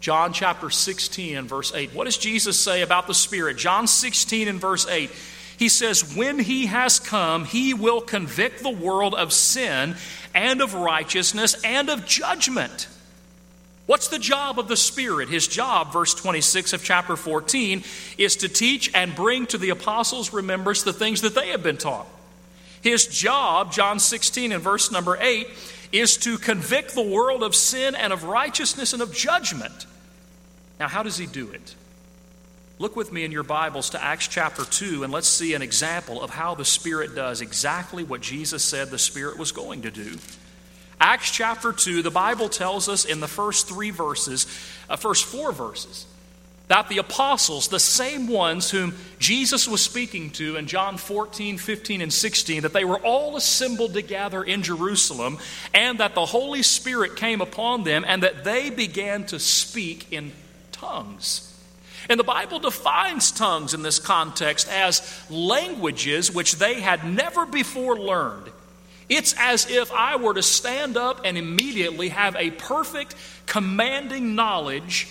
John 0.00 0.32
chapter 0.32 0.68
16 0.68 1.36
and 1.36 1.48
verse 1.48 1.72
8. 1.72 1.94
What 1.94 2.04
does 2.04 2.18
Jesus 2.18 2.58
say 2.58 2.82
about 2.82 3.06
the 3.06 3.14
Spirit? 3.14 3.56
John 3.56 3.86
16 3.86 4.48
and 4.48 4.60
verse 4.60 4.84
8. 4.88 5.10
He 5.58 5.68
says, 5.68 6.14
When 6.14 6.38
he 6.38 6.66
has 6.66 7.00
come, 7.00 7.44
he 7.44 7.74
will 7.74 8.00
convict 8.00 8.62
the 8.62 8.70
world 8.70 9.14
of 9.14 9.32
sin 9.32 9.96
and 10.34 10.60
of 10.60 10.74
righteousness 10.74 11.56
and 11.64 11.88
of 11.88 12.06
judgment. 12.06 12.88
What's 13.86 14.08
the 14.08 14.18
job 14.18 14.58
of 14.58 14.68
the 14.68 14.76
Spirit? 14.76 15.28
His 15.28 15.46
job, 15.46 15.92
verse 15.92 16.12
26 16.12 16.72
of 16.72 16.82
chapter 16.82 17.16
14, 17.16 17.84
is 18.18 18.36
to 18.36 18.48
teach 18.48 18.90
and 18.94 19.14
bring 19.14 19.46
to 19.46 19.58
the 19.58 19.70
apostles' 19.70 20.32
remembrance 20.32 20.82
the 20.82 20.92
things 20.92 21.20
that 21.20 21.34
they 21.34 21.48
have 21.50 21.62
been 21.62 21.76
taught. 21.76 22.06
His 22.82 23.06
job, 23.06 23.72
John 23.72 23.98
16 23.98 24.52
and 24.52 24.62
verse 24.62 24.90
number 24.90 25.16
8, 25.20 25.46
is 25.92 26.16
to 26.18 26.36
convict 26.36 26.94
the 26.94 27.02
world 27.02 27.42
of 27.44 27.54
sin 27.54 27.94
and 27.94 28.12
of 28.12 28.24
righteousness 28.24 28.92
and 28.92 29.00
of 29.00 29.14
judgment. 29.14 29.86
Now, 30.80 30.88
how 30.88 31.02
does 31.02 31.16
he 31.16 31.26
do 31.26 31.50
it? 31.50 31.74
Look 32.78 32.94
with 32.94 33.10
me 33.10 33.24
in 33.24 33.32
your 33.32 33.42
Bibles 33.42 33.88
to 33.90 34.04
Acts 34.04 34.28
chapter 34.28 34.62
2 34.62 35.02
and 35.02 35.10
let's 35.10 35.28
see 35.28 35.54
an 35.54 35.62
example 35.62 36.20
of 36.20 36.28
how 36.28 36.54
the 36.54 36.64
Spirit 36.66 37.14
does 37.14 37.40
exactly 37.40 38.04
what 38.04 38.20
Jesus 38.20 38.62
said 38.62 38.90
the 38.90 38.98
Spirit 38.98 39.38
was 39.38 39.50
going 39.50 39.80
to 39.82 39.90
do. 39.90 40.18
Acts 41.00 41.30
chapter 41.30 41.72
2, 41.72 42.02
the 42.02 42.10
Bible 42.10 42.50
tells 42.50 42.86
us 42.86 43.06
in 43.06 43.20
the 43.20 43.28
first 43.28 43.66
three 43.66 43.88
verses, 43.88 44.46
uh, 44.90 44.96
first 44.96 45.24
four 45.24 45.52
verses, 45.52 46.04
that 46.68 46.90
the 46.90 46.98
apostles, 46.98 47.68
the 47.68 47.80
same 47.80 48.28
ones 48.28 48.70
whom 48.70 48.94
Jesus 49.18 49.66
was 49.66 49.80
speaking 49.80 50.28
to 50.32 50.56
in 50.56 50.66
John 50.66 50.98
14, 50.98 51.56
15, 51.56 52.02
and 52.02 52.12
16, 52.12 52.60
that 52.60 52.74
they 52.74 52.84
were 52.84 52.98
all 52.98 53.36
assembled 53.36 53.94
together 53.94 54.42
in 54.42 54.62
Jerusalem, 54.62 55.38
and 55.72 55.98
that 56.00 56.14
the 56.14 56.26
Holy 56.26 56.62
Spirit 56.62 57.16
came 57.16 57.40
upon 57.40 57.84
them, 57.84 58.04
and 58.06 58.22
that 58.22 58.44
they 58.44 58.68
began 58.68 59.24
to 59.26 59.38
speak 59.38 60.12
in 60.12 60.32
tongues 60.72 61.55
and 62.08 62.20
the 62.20 62.24
Bible 62.24 62.58
defines 62.58 63.30
tongues 63.32 63.74
in 63.74 63.82
this 63.82 63.98
context 63.98 64.68
as 64.68 65.02
languages 65.30 66.32
which 66.32 66.56
they 66.56 66.80
had 66.80 67.04
never 67.04 67.46
before 67.46 67.98
learned. 67.98 68.50
It's 69.08 69.34
as 69.38 69.70
if 69.70 69.92
I 69.92 70.16
were 70.16 70.34
to 70.34 70.42
stand 70.42 70.96
up 70.96 71.20
and 71.24 71.38
immediately 71.38 72.08
have 72.08 72.34
a 72.36 72.50
perfect, 72.50 73.14
commanding 73.46 74.34
knowledge 74.34 75.08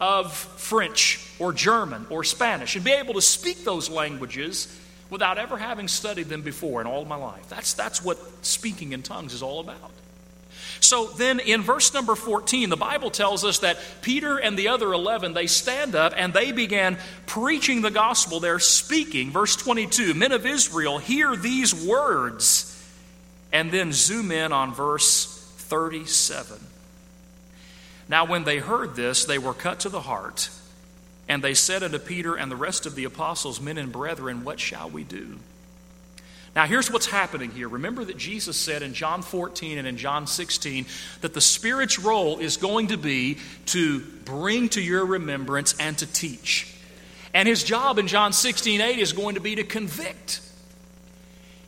of 0.00 0.32
French 0.34 1.20
or 1.38 1.52
German 1.52 2.06
or 2.10 2.24
Spanish 2.24 2.74
and 2.74 2.84
be 2.84 2.92
able 2.92 3.14
to 3.14 3.22
speak 3.22 3.64
those 3.64 3.90
languages 3.90 4.80
without 5.10 5.38
ever 5.38 5.56
having 5.56 5.88
studied 5.88 6.28
them 6.28 6.42
before 6.42 6.80
in 6.80 6.86
all 6.86 7.04
my 7.04 7.16
life. 7.16 7.48
That's, 7.48 7.74
that's 7.74 8.02
what 8.02 8.18
speaking 8.44 8.92
in 8.92 9.02
tongues 9.02 9.34
is 9.34 9.42
all 9.42 9.60
about. 9.60 9.92
So 10.80 11.06
then 11.06 11.40
in 11.40 11.62
verse 11.62 11.94
number 11.94 12.14
14, 12.14 12.68
the 12.68 12.76
Bible 12.76 13.10
tells 13.10 13.44
us 13.44 13.60
that 13.60 13.78
Peter 14.02 14.36
and 14.36 14.58
the 14.58 14.68
other 14.68 14.92
11, 14.92 15.32
they 15.32 15.46
stand 15.46 15.94
up 15.94 16.12
and 16.16 16.32
they 16.32 16.52
began 16.52 16.98
preaching 17.26 17.80
the 17.80 17.90
gospel. 17.90 18.40
They're 18.40 18.58
speaking. 18.58 19.30
Verse 19.30 19.56
22 19.56 20.14
Men 20.14 20.32
of 20.32 20.46
Israel, 20.46 20.98
hear 20.98 21.36
these 21.36 21.74
words. 21.74 22.70
And 23.52 23.70
then 23.70 23.92
zoom 23.92 24.32
in 24.32 24.52
on 24.52 24.74
verse 24.74 25.26
37. 25.58 26.58
Now, 28.08 28.26
when 28.26 28.44
they 28.44 28.58
heard 28.58 28.96
this, 28.96 29.24
they 29.24 29.38
were 29.38 29.54
cut 29.54 29.80
to 29.80 29.88
the 29.88 30.02
heart. 30.02 30.50
And 31.28 31.42
they 31.42 31.54
said 31.54 31.82
unto 31.82 31.98
Peter 31.98 32.34
and 32.34 32.50
the 32.50 32.56
rest 32.56 32.84
of 32.84 32.94
the 32.94 33.04
apostles, 33.04 33.60
Men 33.60 33.78
and 33.78 33.90
brethren, 33.90 34.44
what 34.44 34.60
shall 34.60 34.90
we 34.90 35.04
do? 35.04 35.38
Now, 36.54 36.66
here's 36.66 36.90
what's 36.90 37.06
happening 37.06 37.50
here. 37.50 37.68
Remember 37.68 38.04
that 38.04 38.16
Jesus 38.16 38.56
said 38.56 38.82
in 38.82 38.94
John 38.94 39.22
14 39.22 39.76
and 39.76 39.88
in 39.88 39.96
John 39.96 40.28
16 40.28 40.86
that 41.20 41.34
the 41.34 41.40
Spirit's 41.40 41.98
role 41.98 42.38
is 42.38 42.58
going 42.58 42.88
to 42.88 42.96
be 42.96 43.38
to 43.66 44.00
bring 44.24 44.68
to 44.70 44.80
your 44.80 45.04
remembrance 45.04 45.74
and 45.80 45.98
to 45.98 46.06
teach. 46.06 46.72
And 47.32 47.48
his 47.48 47.64
job 47.64 47.98
in 47.98 48.06
John 48.06 48.32
16 48.32 48.80
8 48.80 48.98
is 49.00 49.12
going 49.12 49.34
to 49.34 49.40
be 49.40 49.56
to 49.56 49.64
convict. 49.64 50.40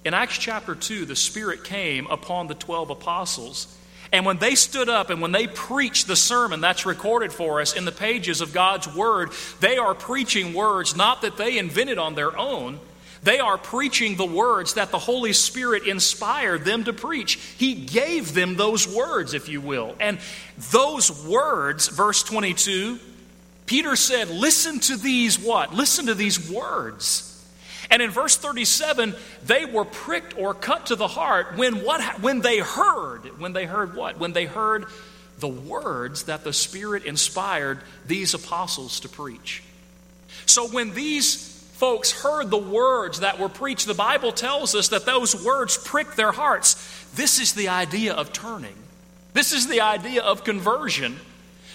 In 0.05 0.15
Acts 0.15 0.39
chapter 0.39 0.77
2, 0.77 1.05
the 1.05 1.17
Spirit 1.17 1.65
came 1.65 2.07
upon 2.07 2.47
the 2.47 2.55
12 2.55 2.91
apostles. 2.91 3.77
And 4.13 4.25
when 4.25 4.39
they 4.39 4.55
stood 4.55 4.89
up 4.89 5.11
and 5.11 5.21
when 5.21 5.33
they 5.33 5.49
preached 5.49 6.07
the 6.07 6.15
sermon 6.15 6.61
that's 6.61 6.87
recorded 6.87 7.33
for 7.33 7.61
us 7.61 7.75
in 7.75 7.85
the 7.85 7.93
pages 7.93 8.41
of 8.41 8.53
God's 8.53 8.87
Word, 8.95 9.31
they 9.59 9.79
are 9.79 9.95
preaching 9.97 10.55
words 10.55 10.95
not 10.95 11.23
that 11.23 11.37
they 11.37 11.59
invented 11.59 11.99
on 11.99 12.15
their 12.15 12.39
own 12.39 12.79
They 13.27 13.41
are 13.41 13.59
preaching 13.59 14.15
the 14.15 14.25
words 14.25 14.75
that 14.75 14.93
the 14.93 15.01
Holy 15.01 15.33
Spirit 15.33 15.89
inspired 15.89 16.65
them 16.65 16.85
to 16.85 16.93
preach. 16.93 17.41
He 17.59 17.75
gave 17.75 18.35
them 18.35 18.55
those 18.55 18.87
words, 18.87 19.35
if 19.35 19.49
you 19.49 19.61
will. 19.61 19.97
And 19.99 20.21
those 20.71 21.27
words, 21.27 21.89
verse 21.89 22.23
22, 22.23 23.01
Peter 23.67 23.97
said, 23.97 24.31
Listen 24.31 24.79
to 24.79 24.97
these 24.97 25.41
what? 25.41 25.75
Listen 25.75 26.07
to 26.07 26.15
these 26.15 26.49
words. 26.49 27.45
And 27.91 28.01
in 28.01 28.11
verse 28.11 28.37
37, 28.37 29.17
they 29.45 29.65
were 29.65 29.85
pricked 29.85 30.39
or 30.39 30.55
cut 30.55 30.87
to 30.87 30.95
the 30.95 31.09
heart 31.09 31.57
when 31.57 31.83
what 31.83 32.23
when 32.23 32.43
they 32.43 32.59
heard, 32.59 33.41
when 33.41 33.53
they 33.53 33.65
heard 33.65 33.97
what? 33.97 34.21
When 34.21 34.35
they 34.35 34.45
heard 34.45 34.87
the 35.41 35.49
words 35.49 36.23
that 36.25 36.45
the 36.45 36.53
Spirit 36.53 37.05
inspired 37.05 37.81
these 38.07 38.35
apostles 38.35 39.01
to 39.01 39.09
preach. 39.09 39.65
So 40.47 40.69
when 40.69 40.95
these 40.95 41.56
folks 41.77 42.23
heard 42.23 42.51
the 42.51 42.57
words 42.57 43.21
that 43.21 43.39
were 43.39 43.51
preached, 43.51 43.87
the 43.87 43.95
Bible 43.95 44.33
tells 44.33 44.75
us 44.75 44.89
that 44.89 45.05
those 45.05 45.45
words 45.45 45.77
pricked 45.77 46.17
their 46.17 46.33
hearts. 46.33 46.75
This 47.15 47.39
is 47.39 47.53
the 47.53 47.69
idea 47.69 48.15
of 48.15 48.33
turning, 48.33 48.75
this 49.35 49.53
is 49.53 49.69
the 49.69 49.83
idea 49.83 50.23
of 50.23 50.45
conversion. 50.45 51.17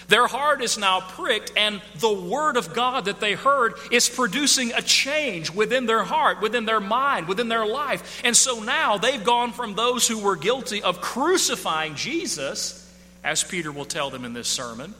Their 0.08 0.26
heart 0.26 0.62
is 0.62 0.76
now 0.76 1.00
pricked, 1.00 1.52
and 1.56 1.80
the 1.94 2.12
Word 2.12 2.58
of 2.58 2.74
God 2.74 3.06
that 3.06 3.20
they 3.20 3.32
heard 3.32 3.74
is 3.90 4.10
producing 4.10 4.72
a 4.72 4.82
change 4.82 5.50
within 5.50 5.86
their 5.86 6.02
heart, 6.02 6.42
within 6.42 6.66
their 6.66 6.80
mind, 6.80 7.28
within 7.28 7.48
their 7.48 7.64
life. 7.64 8.20
And 8.22 8.36
so 8.36 8.60
now 8.60 8.98
they've 8.98 9.22
gone 9.22 9.52
from 9.52 9.74
those 9.74 10.06
who 10.06 10.18
were 10.18 10.36
guilty 10.36 10.82
of 10.82 11.00
crucifying 11.00 11.94
Jesus, 11.94 12.92
as 13.24 13.42
Peter 13.42 13.72
will 13.72 13.86
tell 13.86 14.10
them 14.10 14.26
in 14.26 14.34
this 14.34 14.48
sermon, 14.48 14.92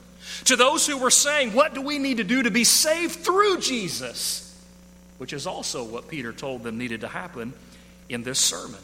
to 0.45 0.57
those 0.57 0.87
who 0.87 0.97
were 0.97 1.11
saying, 1.11 1.53
What 1.53 1.75
do 1.75 1.83
we 1.83 1.99
need 1.99 2.19
to 2.19 2.25
do 2.25 2.45
to 2.45 2.51
be 2.51 2.65
saved 2.65 3.17
through 3.17 3.59
Jesus? 3.59 4.52
Which 5.23 5.33
is 5.33 5.47
also 5.47 5.85
what 5.85 6.09
Peter 6.09 6.33
told 6.33 6.65
them 6.65 6.77
needed 6.77 7.03
to 7.03 7.07
happen 7.07 7.53
in 8.09 8.25
this 8.25 8.41
sermon. 8.41 8.81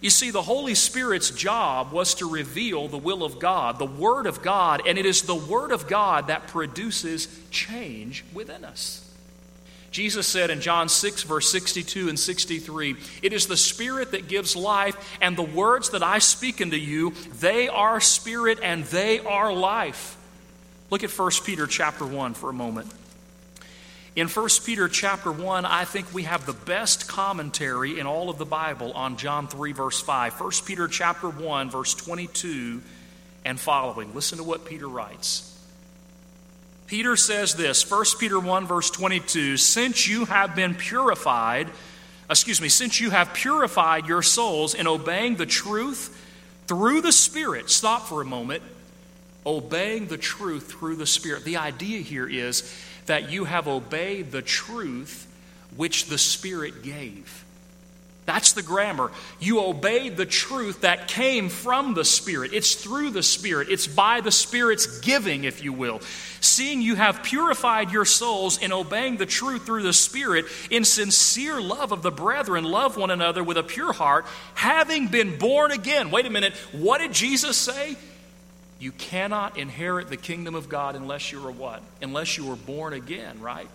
You 0.00 0.08
see, 0.08 0.30
the 0.30 0.40
Holy 0.40 0.74
Spirit's 0.74 1.28
job 1.28 1.92
was 1.92 2.14
to 2.14 2.30
reveal 2.30 2.88
the 2.88 2.96
will 2.96 3.22
of 3.22 3.38
God, 3.38 3.78
the 3.78 3.84
Word 3.84 4.24
of 4.24 4.40
God, 4.40 4.80
and 4.86 4.96
it 4.96 5.04
is 5.04 5.20
the 5.20 5.34
Word 5.34 5.70
of 5.70 5.86
God 5.86 6.28
that 6.28 6.46
produces 6.46 7.28
change 7.50 8.24
within 8.32 8.64
us. 8.64 9.06
Jesus 9.90 10.26
said 10.26 10.48
in 10.48 10.62
John 10.62 10.88
6, 10.88 11.24
verse 11.24 11.52
62 11.52 12.08
and 12.08 12.18
63, 12.18 12.96
It 13.20 13.34
is 13.34 13.48
the 13.48 13.56
Spirit 13.58 14.12
that 14.12 14.28
gives 14.28 14.56
life, 14.56 15.18
and 15.20 15.36
the 15.36 15.42
words 15.42 15.90
that 15.90 16.02
I 16.02 16.20
speak 16.20 16.62
unto 16.62 16.78
you, 16.78 17.12
they 17.38 17.68
are 17.68 18.00
spirit 18.00 18.60
and 18.62 18.82
they 18.86 19.18
are 19.18 19.52
life. 19.52 20.16
Look 20.88 21.04
at 21.04 21.10
1 21.10 21.30
Peter 21.44 21.66
chapter 21.66 22.06
1 22.06 22.32
for 22.32 22.48
a 22.48 22.54
moment. 22.54 22.90
In 24.18 24.26
1 24.26 24.48
Peter 24.64 24.88
chapter 24.88 25.30
1, 25.30 25.64
I 25.64 25.84
think 25.84 26.12
we 26.12 26.24
have 26.24 26.44
the 26.44 26.52
best 26.52 27.06
commentary 27.06 28.00
in 28.00 28.08
all 28.08 28.30
of 28.30 28.36
the 28.36 28.44
Bible 28.44 28.90
on 28.94 29.16
John 29.16 29.46
3 29.46 29.70
verse 29.70 30.00
5. 30.00 30.40
1 30.40 30.50
Peter 30.66 30.88
chapter 30.88 31.28
1 31.28 31.70
verse 31.70 31.94
22 31.94 32.82
and 33.44 33.60
following. 33.60 34.12
Listen 34.16 34.38
to 34.38 34.42
what 34.42 34.64
Peter 34.64 34.88
writes. 34.88 35.56
Peter 36.88 37.14
says 37.14 37.54
this, 37.54 37.88
1 37.88 38.04
Peter 38.18 38.40
1 38.40 38.66
verse 38.66 38.90
22, 38.90 39.56
since 39.56 40.08
you 40.08 40.24
have 40.24 40.56
been 40.56 40.74
purified, 40.74 41.70
excuse 42.28 42.60
me, 42.60 42.68
since 42.68 43.00
you 43.00 43.10
have 43.10 43.32
purified 43.34 44.08
your 44.08 44.22
souls 44.22 44.74
in 44.74 44.88
obeying 44.88 45.36
the 45.36 45.46
truth 45.46 46.26
through 46.66 47.02
the 47.02 47.12
Spirit. 47.12 47.70
Stop 47.70 48.08
for 48.08 48.20
a 48.20 48.24
moment. 48.24 48.64
Obeying 49.46 50.08
the 50.08 50.18
truth 50.18 50.72
through 50.72 50.96
the 50.96 51.06
Spirit. 51.06 51.44
The 51.44 51.58
idea 51.58 52.00
here 52.00 52.28
is 52.28 52.68
that 53.08 53.30
you 53.30 53.44
have 53.44 53.68
obeyed 53.68 54.30
the 54.32 54.42
truth 54.42 55.26
which 55.76 56.06
the 56.06 56.18
Spirit 56.18 56.82
gave. 56.82 57.44
That's 58.28 58.52
the 58.52 58.62
grammar. 58.62 59.10
You 59.40 59.60
obeyed 59.60 60.18
the 60.18 60.26
truth 60.26 60.82
that 60.82 61.08
came 61.08 61.48
from 61.48 61.94
the 61.94 62.04
Spirit. 62.04 62.52
It's 62.52 62.74
through 62.74 63.08
the 63.10 63.22
Spirit. 63.22 63.68
It's 63.70 63.86
by 63.86 64.20
the 64.20 64.30
Spirit's 64.30 65.00
giving, 65.00 65.44
if 65.44 65.64
you 65.64 65.72
will. 65.72 66.00
Seeing 66.40 66.82
you 66.82 66.94
have 66.94 67.22
purified 67.22 67.90
your 67.90 68.04
souls 68.04 68.58
in 68.58 68.70
obeying 68.70 69.16
the 69.16 69.24
truth 69.24 69.64
through 69.64 69.82
the 69.82 69.94
Spirit, 69.94 70.44
in 70.70 70.84
sincere 70.84 71.58
love 71.58 71.90
of 71.90 72.02
the 72.02 72.10
brethren, 72.10 72.64
love 72.64 72.98
one 72.98 73.10
another 73.10 73.42
with 73.42 73.56
a 73.56 73.62
pure 73.62 73.94
heart, 73.94 74.26
having 74.52 75.08
been 75.08 75.38
born 75.38 75.70
again. 75.70 76.10
Wait 76.10 76.26
a 76.26 76.30
minute. 76.30 76.52
What 76.72 76.98
did 76.98 77.14
Jesus 77.14 77.56
say? 77.56 77.96
You 78.78 78.92
cannot 78.92 79.58
inherit 79.58 80.08
the 80.08 80.16
kingdom 80.16 80.54
of 80.54 80.68
God 80.68 80.94
unless 80.94 81.32
you 81.32 81.44
are 81.46 81.50
what? 81.50 81.82
Unless 82.00 82.36
you 82.36 82.52
are 82.52 82.56
born 82.56 82.92
again, 82.92 83.40
right? 83.40 83.68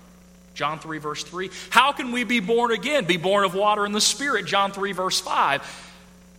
John 0.53 0.79
3, 0.79 0.99
verse 0.99 1.23
3. 1.23 1.49
How 1.69 1.91
can 1.91 2.11
we 2.11 2.23
be 2.23 2.39
born 2.39 2.71
again? 2.71 3.05
Be 3.05 3.17
born 3.17 3.43
of 3.43 3.53
water 3.55 3.85
and 3.85 3.93
the 3.93 4.01
Spirit. 4.01 4.45
John 4.45 4.71
3, 4.71 4.91
verse 4.93 5.19
5. 5.19 5.91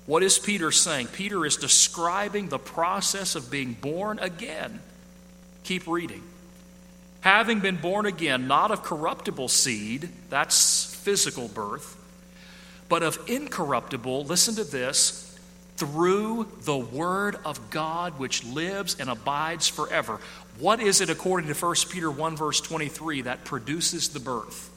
What 0.06 0.22
is 0.22 0.38
Peter 0.38 0.70
saying? 0.70 1.08
Peter 1.08 1.44
is 1.44 1.56
describing 1.56 2.48
the 2.48 2.58
process 2.58 3.34
of 3.34 3.50
being 3.50 3.72
born 3.74 4.18
again. 4.18 4.80
Keep 5.64 5.86
reading. 5.86 6.22
Having 7.22 7.60
been 7.60 7.76
born 7.76 8.04
again, 8.04 8.46
not 8.46 8.70
of 8.70 8.82
corruptible 8.82 9.48
seed, 9.48 10.10
that's 10.28 10.94
physical 10.94 11.48
birth, 11.48 11.96
but 12.90 13.02
of 13.02 13.18
incorruptible, 13.26 14.24
listen 14.24 14.54
to 14.56 14.64
this, 14.64 15.33
through 15.76 16.46
the 16.62 16.76
Word 16.76 17.36
of 17.44 17.70
God 17.70 18.18
which 18.18 18.44
lives 18.44 18.96
and 18.98 19.10
abides 19.10 19.68
forever. 19.68 20.20
What 20.58 20.80
is 20.80 21.00
it, 21.00 21.10
according 21.10 21.52
to 21.52 21.54
1 21.54 21.74
Peter 21.90 22.10
1, 22.10 22.36
verse 22.36 22.60
23, 22.60 23.22
that 23.22 23.44
produces 23.44 24.10
the 24.10 24.20
birth? 24.20 24.70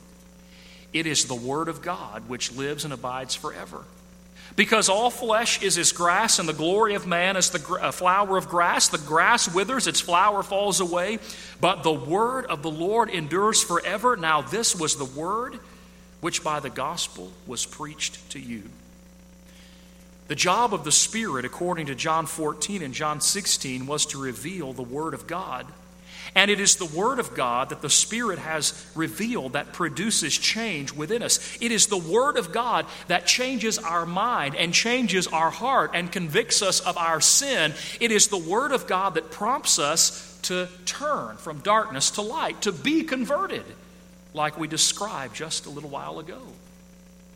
It 0.94 1.06
is 1.06 1.26
the 1.26 1.36
Word 1.36 1.68
of 1.68 1.82
God 1.82 2.28
which 2.28 2.52
lives 2.52 2.84
and 2.84 2.94
abides 2.94 3.36
forever. 3.36 3.84
Because 4.56 4.88
all 4.90 5.10
flesh 5.10 5.62
is 5.62 5.78
as 5.78 5.92
grass, 5.92 6.40
and 6.40 6.48
the 6.48 6.54
glory 6.54 6.96
of 6.96 7.06
man 7.06 7.36
is 7.36 7.50
the 7.50 7.60
flower 7.92 8.38
of 8.38 8.48
grass. 8.48 8.88
The 8.88 8.98
grass 8.98 9.54
withers, 9.54 9.88
its 9.88 10.00
flower 10.00 10.42
falls 10.42 10.80
away, 10.80 11.20
but 11.60 11.84
the 11.84 11.92
word 11.92 12.46
of 12.46 12.64
the 12.64 12.72
Lord 12.72 13.10
endures 13.10 13.62
forever. 13.62 14.16
Now, 14.16 14.42
this 14.42 14.74
was 14.74 14.96
the 14.96 15.06
word 15.06 15.60
which 16.22 16.44
by 16.44 16.62
the 16.62 16.70
gospel 16.70 17.32
was 17.46 17.66
preached 17.66 18.32
to 18.32 18.40
you. 18.40 18.64
The 20.28 20.36
job 20.36 20.74
of 20.74 20.84
the 20.84 20.92
Spirit, 20.92 21.46
according 21.46 21.86
to 21.88 21.96
John 21.96 22.26
14 22.26 22.82
and 22.82 22.94
John 22.94 23.22
16, 23.22 23.88
was 23.88 24.06
to 24.08 24.22
reveal 24.22 24.74
the 24.74 24.84
Word 24.84 25.14
of 25.14 25.26
God. 25.26 25.66
And 26.36 26.52
it 26.52 26.60
is 26.60 26.76
the 26.76 26.86
Word 26.86 27.20
of 27.20 27.34
God 27.34 27.70
that 27.70 27.82
the 27.82 27.90
Spirit 27.90 28.38
has 28.38 28.86
revealed 28.94 29.54
that 29.54 29.74
produces 29.74 30.38
change 30.38 30.92
within 30.92 31.24
us. 31.24 31.58
It 31.62 31.72
is 31.72 31.88
the 31.88 31.98
Word 31.98 32.38
of 32.38 32.52
God 32.52 32.86
that 33.08 33.26
changes 33.26 33.80
our 33.80 34.06
mind 34.06 34.56
and 34.56 34.74
changes 34.74 35.28
our 35.28 35.50
heart 35.50 35.92
and 35.94 36.12
convicts 36.12 36.62
us 36.62 36.82
of 36.82 36.98
our 36.98 37.22
sin. 37.22 37.74
It 38.02 38.12
is 38.12 38.28
the 38.28 38.38
Word 38.38 38.74
of 38.74 38.86
God 38.86 39.14
that 39.16 39.32
prompts 39.32 39.80
us 39.80 40.38
to 40.44 40.68
turn 40.86 41.38
from 41.38 41.60
darkness 41.60 42.12
to 42.12 42.22
light, 42.22 42.62
to 42.62 42.72
be 42.72 43.04
converted, 43.04 43.66
like 44.34 44.60
we 44.60 44.68
described 44.68 45.36
just 45.36 45.66
a 45.66 45.70
little 45.70 45.90
while 45.90 46.20
ago. 46.20 46.42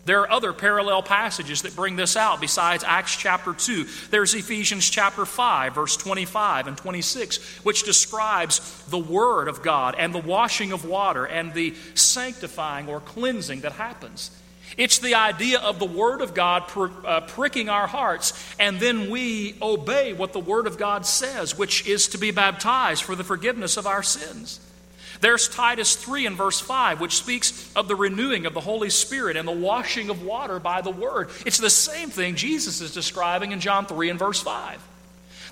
There 0.06 0.22
are 0.22 0.32
other 0.32 0.52
parallel 0.52 1.04
passages 1.04 1.62
that 1.62 1.76
bring 1.76 1.96
this 1.96 2.18
out 2.18 2.42
besides 2.42 2.84
Acts 2.84 3.16
chapter 3.16 3.54
2. 3.54 3.86
There's 4.10 4.34
Ephesians 4.34 4.90
chapter 4.90 5.26
5, 5.26 5.76
verse 5.76 5.96
25 5.96 6.68
and 6.68 6.78
26, 6.78 7.38
which 7.64 7.84
describes 7.84 8.84
the 8.90 8.98
Word 8.98 9.48
of 9.48 9.62
God 9.62 9.96
and 9.98 10.14
the 10.14 10.20
washing 10.20 10.72
of 10.72 10.86
water 10.86 11.26
and 11.26 11.54
the 11.54 11.76
sanctifying 11.94 12.90
or 12.90 13.00
cleansing 13.00 13.62
that 13.62 13.74
happens. 13.74 14.32
It's 14.76 15.00
the 15.00 15.16
idea 15.16 15.60
of 15.60 15.78
the 15.78 15.86
Word 15.86 16.22
of 16.22 16.34
God 16.34 16.68
pr- 16.68 16.88
uh, 17.06 17.22
pricking 17.22 17.70
our 17.70 17.88
hearts, 17.88 18.34
and 18.60 18.80
then 18.80 19.12
we 19.12 19.56
obey 19.62 20.14
what 20.14 20.34
the 20.34 20.40
Word 20.40 20.66
of 20.66 20.78
God 20.78 21.06
says, 21.06 21.58
which 21.58 21.86
is 21.86 22.08
to 22.10 22.18
be 22.18 22.32
baptized 22.32 23.04
for 23.04 23.16
the 23.16 23.24
forgiveness 23.24 23.78
of 23.78 23.86
our 23.86 24.02
sins. 24.02 24.60
There's 25.22 25.48
Titus 25.48 25.96
3 25.96 26.26
and 26.26 26.36
verse 26.36 26.60
5, 26.60 27.00
which 27.00 27.16
speaks 27.16 27.72
of 27.76 27.88
the 27.88 27.96
renewing 27.96 28.48
of 28.48 28.56
the 28.56 28.60
Holy 28.60 28.90
Spirit 28.90 29.38
and 29.38 29.48
the 29.48 29.52
washing 29.52 30.10
of 30.10 30.24
water 30.24 30.60
by 30.60 30.82
the 30.82 30.90
Word. 30.90 31.30
It's 31.46 31.60
the 31.60 31.70
same 31.70 32.10
thing 32.10 32.36
Jesus 32.36 32.82
is 32.82 32.94
describing 32.94 33.52
in 33.52 33.60
John 33.60 33.86
3 33.86 34.10
and 34.10 34.20
verse 34.20 34.42
5. 34.42 34.88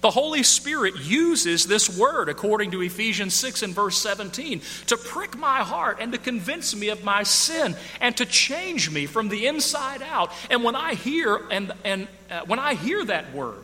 The 0.01 0.11
Holy 0.11 0.43
Spirit 0.43 0.95
uses 0.97 1.65
this 1.65 1.97
word, 1.97 2.29
according 2.29 2.71
to 2.71 2.81
Ephesians 2.81 3.33
6 3.35 3.63
and 3.63 3.75
verse 3.75 3.97
17, 3.97 4.61
to 4.87 4.97
prick 4.97 5.37
my 5.37 5.59
heart 5.59 5.97
and 5.99 6.13
to 6.13 6.17
convince 6.17 6.75
me 6.75 6.89
of 6.89 7.03
my 7.03 7.23
sin 7.23 7.75
and 7.99 8.15
to 8.17 8.25
change 8.25 8.89
me 8.89 9.05
from 9.05 9.29
the 9.29 9.45
inside 9.45 10.01
out. 10.01 10.31
And 10.49 10.63
when 10.63 10.75
I 10.75 10.93
hear 10.95 11.41
and, 11.51 11.73
and 11.83 12.07
uh, 12.31 12.41
when 12.45 12.59
I 12.59 12.75
hear 12.75 13.03
that 13.05 13.33
word, 13.33 13.59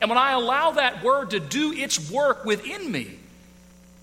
and 0.00 0.08
when 0.08 0.18
I 0.18 0.32
allow 0.32 0.72
that 0.72 1.02
word 1.02 1.30
to 1.30 1.40
do 1.40 1.72
its 1.72 2.10
work 2.10 2.44
within 2.44 2.90
me, 2.90 3.18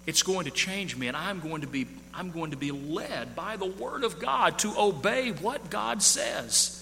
it's 0.08 0.24
going 0.24 0.46
to 0.46 0.52
change 0.52 0.96
me, 0.96 1.10
and 1.10 1.18
I'm 1.18 1.42
going 1.42 1.62
to 1.62 1.68
be, 1.68 1.86
I'm 2.14 2.32
going 2.32 2.52
to 2.52 2.58
be 2.58 2.72
led 2.72 3.36
by 3.36 3.58
the 3.58 3.66
Word 3.66 4.06
of 4.06 4.20
God 4.20 4.58
to 4.60 4.74
obey 4.78 5.32
what 5.32 5.70
God 5.70 6.02
says. 6.02 6.74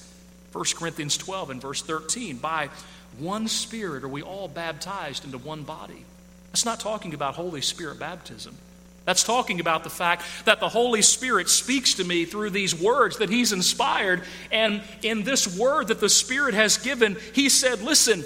1 0.53 0.63
Corinthians 0.77 1.17
12 1.17 1.49
and 1.49 1.61
verse 1.61 1.81
13 1.81 2.37
by 2.37 2.69
one 3.17 3.47
Spirit 3.47 4.03
are 4.03 4.07
we 4.07 4.21
all 4.21 4.47
baptized 4.47 5.25
into 5.25 5.39
one 5.39 5.63
body. 5.63 6.05
That's 6.51 6.65
not 6.65 6.79
talking 6.79 7.13
about 7.13 7.35
Holy 7.35 7.61
Spirit 7.61 7.99
baptism. 7.99 8.55
That's 9.05 9.23
talking 9.23 9.59
about 9.59 9.83
the 9.83 9.89
fact 9.89 10.23
that 10.45 10.59
the 10.59 10.69
Holy 10.69 11.01
Spirit 11.01 11.49
speaks 11.49 11.95
to 11.95 12.03
me 12.03 12.25
through 12.25 12.51
these 12.51 12.73
words 12.79 13.17
that 13.17 13.29
He's 13.29 13.53
inspired. 13.53 14.23
And 14.51 14.81
in 15.01 15.23
this 15.23 15.57
word 15.57 15.87
that 15.87 15.99
the 15.99 16.09
Spirit 16.09 16.53
has 16.53 16.77
given, 16.77 17.17
He 17.33 17.49
said, 17.49 17.81
Listen, 17.81 18.23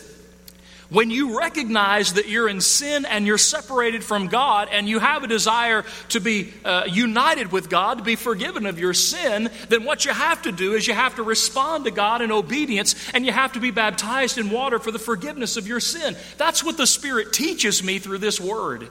when 0.89 1.11
you 1.11 1.37
recognize 1.37 2.13
that 2.13 2.27
you're 2.27 2.49
in 2.49 2.61
sin 2.61 3.05
and 3.05 3.27
you're 3.27 3.37
separated 3.37 4.03
from 4.03 4.27
God 4.27 4.69
and 4.71 4.89
you 4.89 4.97
have 4.97 5.23
a 5.23 5.27
desire 5.27 5.85
to 6.09 6.19
be 6.19 6.51
uh, 6.65 6.85
united 6.89 7.51
with 7.51 7.69
God, 7.69 7.99
to 7.99 8.03
be 8.03 8.15
forgiven 8.15 8.65
of 8.65 8.79
your 8.79 8.95
sin, 8.95 9.51
then 9.69 9.85
what 9.85 10.05
you 10.05 10.11
have 10.11 10.41
to 10.43 10.51
do 10.51 10.73
is 10.73 10.87
you 10.87 10.95
have 10.95 11.15
to 11.17 11.23
respond 11.23 11.85
to 11.85 11.91
God 11.91 12.23
in 12.23 12.31
obedience 12.31 12.95
and 13.13 13.23
you 13.23 13.31
have 13.31 13.53
to 13.53 13.59
be 13.59 13.69
baptized 13.69 14.39
in 14.39 14.49
water 14.49 14.79
for 14.79 14.91
the 14.91 14.97
forgiveness 14.97 15.57
of 15.57 15.67
your 15.67 15.79
sin. 15.79 16.15
That's 16.37 16.63
what 16.63 16.77
the 16.77 16.87
Spirit 16.87 17.33
teaches 17.33 17.83
me 17.83 17.99
through 17.99 18.17
this 18.19 18.41
word. 18.41 18.89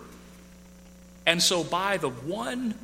And 1.27 1.43
so, 1.43 1.65
by 1.65 1.97
the 1.97 2.09
one 2.09 2.75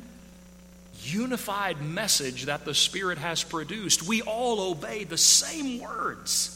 unified 1.01 1.81
message 1.81 2.45
that 2.45 2.65
the 2.65 2.75
Spirit 2.75 3.17
has 3.17 3.43
produced, 3.43 4.03
we 4.03 4.21
all 4.21 4.71
obey 4.71 5.05
the 5.05 5.17
same 5.17 5.79
words. 5.79 6.54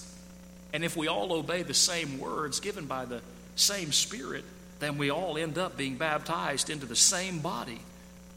And 0.74 0.84
if 0.84 0.96
we 0.96 1.08
all 1.08 1.34
obey 1.34 1.64
the 1.64 1.74
same 1.74 2.20
words 2.20 2.60
given 2.60 2.86
by 2.86 3.06
the 3.06 3.22
same 3.56 3.92
Spirit, 3.92 4.44
then 4.80 4.98
we 4.98 5.10
all 5.10 5.38
end 5.38 5.58
up 5.58 5.78
being 5.78 5.96
baptized 5.96 6.70
into 6.70 6.86
the 6.86 6.96
same 6.96 7.40
body. 7.40 7.80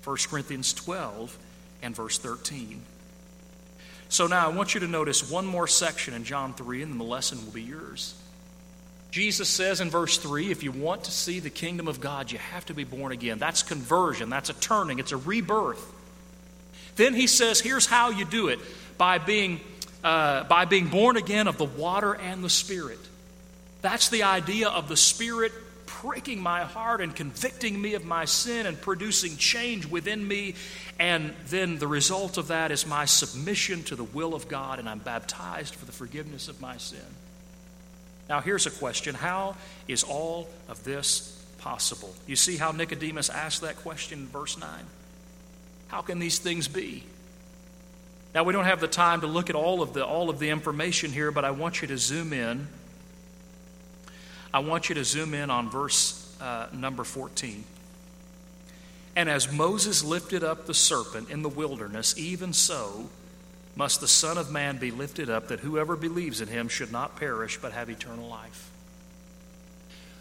1 0.04 0.16
Corinthians 0.28 0.72
12 0.72 1.38
and 1.82 1.94
verse 1.94 2.18
13. 2.18 2.82
So 4.08 4.26
now 4.26 4.46
I 4.46 4.50
want 4.50 4.74
you 4.74 4.80
to 4.80 4.88
notice 4.88 5.30
one 5.30 5.46
more 5.46 5.66
section 5.66 6.12
in 6.12 6.24
John 6.24 6.52
3, 6.54 6.82
and 6.82 7.00
the 7.00 7.04
lesson 7.04 7.44
will 7.44 7.52
be 7.52 7.62
yours. 7.62 8.14
Jesus 9.10 9.48
says 9.48 9.80
in 9.80 9.90
verse 9.90 10.16
3 10.18 10.50
if 10.50 10.62
you 10.62 10.72
want 10.72 11.04
to 11.04 11.10
see 11.10 11.38
the 11.38 11.50
kingdom 11.50 11.86
of 11.86 12.00
God, 12.00 12.32
you 12.32 12.38
have 12.38 12.64
to 12.66 12.74
be 12.74 12.84
born 12.84 13.12
again. 13.12 13.38
That's 13.38 13.62
conversion, 13.62 14.30
that's 14.30 14.50
a 14.50 14.54
turning, 14.54 14.98
it's 14.98 15.12
a 15.12 15.16
rebirth. 15.16 15.82
Then 16.96 17.14
he 17.14 17.26
says, 17.26 17.60
here's 17.60 17.86
how 17.86 18.10
you 18.10 18.24
do 18.24 18.48
it 18.48 18.58
by 18.98 19.18
being 19.18 19.60
uh, 20.04 20.44
by 20.44 20.64
being 20.64 20.88
born 20.88 21.16
again 21.16 21.46
of 21.46 21.58
the 21.58 21.64
water 21.64 22.14
and 22.14 22.42
the 22.42 22.50
Spirit. 22.50 22.98
That's 23.82 24.08
the 24.08 24.22
idea 24.22 24.68
of 24.68 24.88
the 24.88 24.96
Spirit 24.96 25.52
pricking 25.86 26.40
my 26.40 26.62
heart 26.62 27.00
and 27.00 27.14
convicting 27.14 27.80
me 27.80 27.94
of 27.94 28.04
my 28.04 28.24
sin 28.24 28.66
and 28.66 28.80
producing 28.80 29.36
change 29.36 29.86
within 29.86 30.26
me. 30.26 30.54
And 30.98 31.34
then 31.46 31.78
the 31.78 31.86
result 31.86 32.38
of 32.38 32.48
that 32.48 32.70
is 32.70 32.86
my 32.86 33.04
submission 33.04 33.84
to 33.84 33.96
the 33.96 34.04
will 34.04 34.34
of 34.34 34.48
God, 34.48 34.78
and 34.78 34.88
I'm 34.88 34.98
baptized 34.98 35.74
for 35.74 35.84
the 35.84 35.92
forgiveness 35.92 36.48
of 36.48 36.60
my 36.60 36.76
sin. 36.76 36.98
Now, 38.28 38.40
here's 38.40 38.66
a 38.66 38.70
question 38.70 39.14
How 39.14 39.56
is 39.86 40.02
all 40.02 40.48
of 40.68 40.82
this 40.84 41.38
possible? 41.58 42.14
You 42.26 42.36
see 42.36 42.56
how 42.56 42.72
Nicodemus 42.72 43.30
asked 43.30 43.60
that 43.60 43.76
question 43.76 44.20
in 44.20 44.26
verse 44.26 44.58
9? 44.58 44.68
How 45.88 46.02
can 46.02 46.18
these 46.18 46.38
things 46.38 46.68
be? 46.68 47.04
Now, 48.34 48.44
we 48.44 48.52
don't 48.52 48.64
have 48.64 48.80
the 48.80 48.88
time 48.88 49.20
to 49.20 49.26
look 49.26 49.50
at 49.50 49.56
all 49.56 49.82
of 49.82 49.92
the, 49.92 50.04
all 50.04 50.30
of 50.30 50.38
the 50.38 50.48
information 50.48 51.12
here, 51.12 51.30
but 51.30 51.44
I 51.44 51.50
want 51.50 51.82
you 51.82 51.88
to 51.88 51.98
zoom 51.98 52.32
in. 52.32 52.66
I 54.54 54.60
want 54.60 54.88
you 54.88 54.94
to 54.94 55.04
zoom 55.04 55.34
in 55.34 55.50
on 55.50 55.68
verse 55.68 56.34
uh, 56.40 56.66
number 56.72 57.04
14. 57.04 57.64
And 59.14 59.28
as 59.28 59.52
Moses 59.52 60.02
lifted 60.02 60.42
up 60.42 60.66
the 60.66 60.74
serpent 60.74 61.30
in 61.30 61.42
the 61.42 61.48
wilderness, 61.48 62.16
even 62.16 62.52
so 62.54 63.10
must 63.76 64.00
the 64.00 64.08
Son 64.08 64.38
of 64.38 64.50
Man 64.50 64.78
be 64.78 64.90
lifted 64.90 65.30
up, 65.30 65.48
that 65.48 65.60
whoever 65.60 65.96
believes 65.96 66.40
in 66.40 66.48
him 66.48 66.68
should 66.68 66.92
not 66.92 67.16
perish, 67.16 67.58
but 67.60 67.72
have 67.72 67.90
eternal 67.90 68.28
life. 68.28 68.70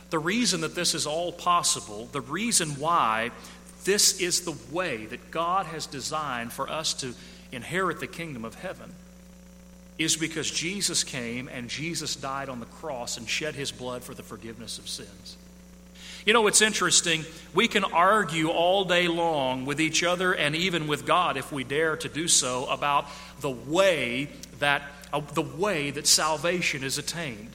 The 0.10 0.19
reason 0.19 0.62
that 0.62 0.76
this 0.76 0.93
is 0.93 1.08
all 1.08 1.32
possible, 1.32 2.10
the 2.12 2.21
reason 2.21 2.71
why 2.71 3.32
this 3.86 4.19
is 4.19 4.41
the 4.41 4.56
way 4.71 5.06
that 5.08 5.32
God 5.32 5.65
has 5.67 5.86
designed 5.86 6.54
for 6.54 6.69
us 6.69 6.93
to 6.95 7.13
inherit 7.52 8.00
the 8.00 8.08
kingdom 8.08 8.46
of 8.46 8.56
heaven 8.56 8.94
is 9.98 10.16
because 10.18 10.50
Jesus 10.50 11.04
came 11.04 11.48
and 11.48 11.70
Jesus 11.70 12.16
died 12.16 12.50
on 12.50 12.60
the 12.60 12.66
cross 12.66 13.18
and 13.18 13.30
shed 13.30 13.56
his 13.56 13.72
blood 13.72 14.04
for 14.04 14.14
the 14.14 14.24
forgiveness 14.24 14.78
of 14.78 14.88
sins. 14.88 15.38
You 16.26 16.34
know, 16.34 16.48
it's 16.48 16.62
interesting. 16.62 17.26
We 17.54 17.68
can 17.68 17.84
argue 17.84 18.50
all 18.50 18.86
day 18.86 19.08
long 19.08 19.66
with 19.66 19.82
each 19.82 20.04
other 20.04 20.34
and 20.34 20.56
even 20.56 20.88
with 20.88 21.06
God 21.06 21.38
if 21.38 21.52
we 21.52 21.64
dare 21.64 21.98
to 21.98 22.10
do 22.10 22.28
so 22.28 22.66
about 22.68 23.08
the 23.40 23.50
way 23.50 24.30
that 24.60 24.84
uh, 25.12 25.22
the 25.34 25.42
way 25.42 25.92
that 25.92 26.08
salvation 26.08 26.84
is 26.84 26.98
attained. 26.98 27.50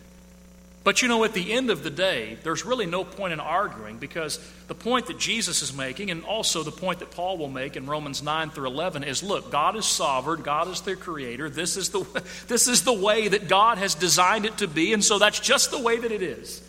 But 0.87 1.03
you 1.03 1.09
know, 1.09 1.25
at 1.25 1.33
the 1.33 1.53
end 1.53 1.71
of 1.71 1.83
the 1.83 1.91
day, 1.91 2.39
there's 2.45 2.65
really 2.65 2.87
no 2.87 3.03
point 3.03 3.33
in 3.33 3.41
arguing 3.41 3.99
because 3.99 4.39
the 4.69 4.75
point 4.77 5.09
that 5.09 5.19
Jesus 5.19 5.61
is 5.61 5.77
making, 5.77 6.13
and 6.13 6.23
also 6.23 6.63
the 6.63 6.71
point 6.71 7.01
that 7.01 7.11
Paul 7.11 7.39
will 7.39 7.49
make 7.49 7.75
in 7.75 7.87
Romans 7.87 8.23
9 8.23 8.51
through 8.51 8.69
11, 8.69 9.03
is 9.03 9.21
look, 9.21 9.51
God 9.51 9.75
is 9.75 9.85
sovereign, 9.85 10.43
God 10.43 10.69
is 10.69 10.83
their 10.83 10.95
creator. 10.95 11.51
This 11.51 11.77
is, 11.77 11.89
the, 11.89 12.05
this 12.47 12.69
is 12.69 12.85
the 12.85 12.93
way 12.93 13.27
that 13.27 13.49
God 13.49 13.79
has 13.79 13.97
designed 13.97 14.47
it 14.47 14.59
to 14.59 14.69
be, 14.69 14.93
and 14.93 15.05
so 15.05 15.19
that's 15.19 15.41
just 15.41 15.73
the 15.73 15.83
way 15.83 15.99
that 15.99 16.13
it 16.13 16.23
is. 16.23 16.63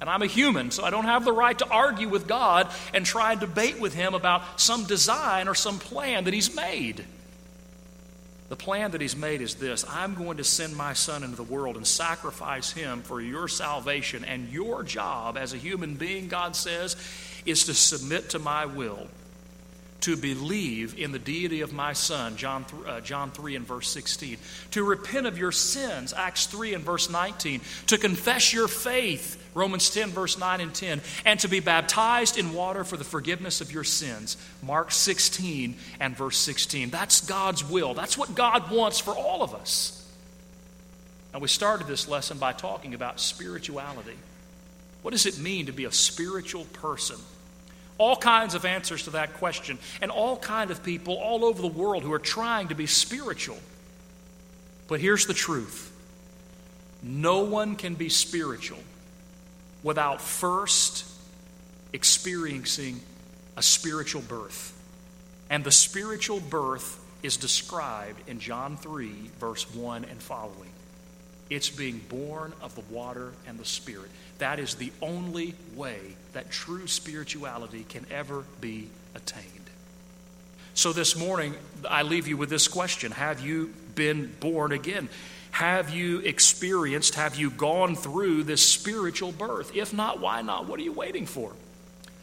And 0.00 0.08
I'm 0.08 0.22
a 0.22 0.26
human, 0.26 0.70
so 0.70 0.82
I 0.82 0.88
don't 0.88 1.04
have 1.04 1.26
the 1.26 1.32
right 1.32 1.58
to 1.58 1.68
argue 1.68 2.08
with 2.08 2.26
God 2.26 2.66
and 2.94 3.04
try 3.04 3.32
and 3.32 3.42
debate 3.42 3.78
with 3.78 3.92
Him 3.92 4.14
about 4.14 4.58
some 4.58 4.84
design 4.84 5.48
or 5.48 5.54
some 5.54 5.78
plan 5.78 6.24
that 6.24 6.32
He's 6.32 6.56
made. 6.56 7.04
The 8.50 8.56
plan 8.56 8.90
that 8.90 9.00
he's 9.00 9.16
made 9.16 9.42
is 9.42 9.54
this 9.54 9.86
I'm 9.88 10.14
going 10.14 10.38
to 10.38 10.44
send 10.44 10.76
my 10.76 10.92
son 10.92 11.22
into 11.22 11.36
the 11.36 11.44
world 11.44 11.76
and 11.76 11.86
sacrifice 11.86 12.72
him 12.72 13.00
for 13.02 13.20
your 13.20 13.46
salvation. 13.46 14.24
And 14.24 14.50
your 14.50 14.82
job 14.82 15.38
as 15.38 15.54
a 15.54 15.56
human 15.56 15.94
being, 15.94 16.26
God 16.26 16.56
says, 16.56 16.96
is 17.46 17.66
to 17.66 17.74
submit 17.74 18.30
to 18.30 18.40
my 18.40 18.66
will, 18.66 19.06
to 20.00 20.16
believe 20.16 20.98
in 20.98 21.12
the 21.12 21.18
deity 21.18 21.60
of 21.60 21.72
my 21.72 21.92
son, 21.92 22.36
John, 22.36 22.64
uh, 22.86 23.00
John 23.00 23.30
3 23.30 23.56
and 23.56 23.66
verse 23.66 23.88
16, 23.88 24.38
to 24.72 24.84
repent 24.84 25.26
of 25.26 25.38
your 25.38 25.52
sins, 25.52 26.12
Acts 26.12 26.46
3 26.46 26.74
and 26.74 26.84
verse 26.84 27.10
19, 27.10 27.60
to 27.88 27.98
confess 27.98 28.52
your 28.52 28.68
faith 28.68 29.40
Romans 29.54 29.90
10, 29.90 30.10
verse 30.10 30.38
9 30.38 30.60
and 30.60 30.74
10, 30.74 31.00
and 31.24 31.40
to 31.40 31.48
be 31.48 31.60
baptized 31.60 32.38
in 32.38 32.52
water 32.52 32.84
for 32.84 32.96
the 32.96 33.04
forgiveness 33.04 33.60
of 33.60 33.72
your 33.72 33.84
sins. 33.84 34.36
Mark 34.62 34.92
16 34.92 35.76
and 35.98 36.16
verse 36.16 36.38
16. 36.38 36.90
That's 36.90 37.20
God's 37.26 37.68
will. 37.68 37.94
That's 37.94 38.16
what 38.16 38.34
God 38.34 38.70
wants 38.70 39.00
for 39.00 39.12
all 39.12 39.42
of 39.42 39.54
us. 39.54 39.96
Now, 41.32 41.40
we 41.40 41.48
started 41.48 41.86
this 41.86 42.08
lesson 42.08 42.38
by 42.38 42.52
talking 42.52 42.94
about 42.94 43.20
spirituality. 43.20 44.16
What 45.02 45.12
does 45.12 45.26
it 45.26 45.38
mean 45.38 45.66
to 45.66 45.72
be 45.72 45.84
a 45.84 45.92
spiritual 45.92 46.64
person? 46.64 47.16
All 48.00 48.16
kinds 48.16 48.54
of 48.54 48.64
answers 48.64 49.02
to 49.04 49.10
that 49.10 49.34
question, 49.34 49.78
and 50.00 50.10
all 50.10 50.38
kind 50.38 50.70
of 50.70 50.82
people 50.82 51.16
all 51.18 51.44
over 51.44 51.60
the 51.60 51.68
world 51.68 52.02
who 52.02 52.14
are 52.14 52.18
trying 52.18 52.68
to 52.68 52.74
be 52.74 52.86
spiritual. 52.86 53.58
But 54.88 55.00
here's 55.00 55.26
the 55.26 55.34
truth 55.34 55.92
no 57.02 57.40
one 57.40 57.76
can 57.76 57.96
be 57.96 58.08
spiritual 58.08 58.78
without 59.82 60.22
first 60.22 61.04
experiencing 61.92 63.02
a 63.58 63.62
spiritual 63.62 64.22
birth. 64.22 64.74
And 65.50 65.62
the 65.62 65.70
spiritual 65.70 66.40
birth 66.40 66.98
is 67.22 67.36
described 67.36 68.26
in 68.26 68.40
John 68.40 68.78
3, 68.78 69.10
verse 69.38 69.74
1 69.74 70.06
and 70.06 70.22
following. 70.22 70.70
It's 71.50 71.68
being 71.68 71.98
born 72.08 72.52
of 72.62 72.74
the 72.76 72.94
water 72.94 73.32
and 73.46 73.58
the 73.58 73.64
Spirit. 73.64 74.08
That 74.38 74.58
is 74.60 74.76
the 74.76 74.92
only 75.02 75.54
way 75.74 75.98
that 76.32 76.50
true 76.50 76.86
spirituality 76.86 77.84
can 77.88 78.06
ever 78.10 78.44
be 78.60 78.88
attained. 79.14 79.46
So 80.74 80.92
this 80.92 81.16
morning, 81.16 81.54
I 81.88 82.02
leave 82.02 82.28
you 82.28 82.36
with 82.36 82.48
this 82.48 82.68
question 82.68 83.12
Have 83.12 83.40
you 83.40 83.74
been 83.96 84.32
born 84.40 84.72
again? 84.72 85.08
Have 85.50 85.90
you 85.90 86.20
experienced, 86.20 87.16
have 87.16 87.34
you 87.34 87.50
gone 87.50 87.96
through 87.96 88.44
this 88.44 88.66
spiritual 88.66 89.32
birth? 89.32 89.74
If 89.74 89.92
not, 89.92 90.20
why 90.20 90.42
not? 90.42 90.68
What 90.68 90.78
are 90.78 90.84
you 90.84 90.92
waiting 90.92 91.26
for? 91.26 91.52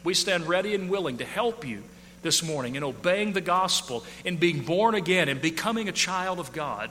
We 0.02 0.14
stand 0.14 0.48
ready 0.48 0.74
and 0.74 0.88
willing 0.88 1.18
to 1.18 1.26
help 1.26 1.66
you 1.66 1.82
this 2.22 2.42
morning 2.42 2.74
in 2.74 2.82
obeying 2.82 3.34
the 3.34 3.40
gospel, 3.42 4.04
in 4.24 4.38
being 4.38 4.60
born 4.60 4.94
again, 4.94 5.28
and 5.28 5.40
becoming 5.40 5.88
a 5.88 5.92
child 5.92 6.40
of 6.40 6.52
God. 6.52 6.90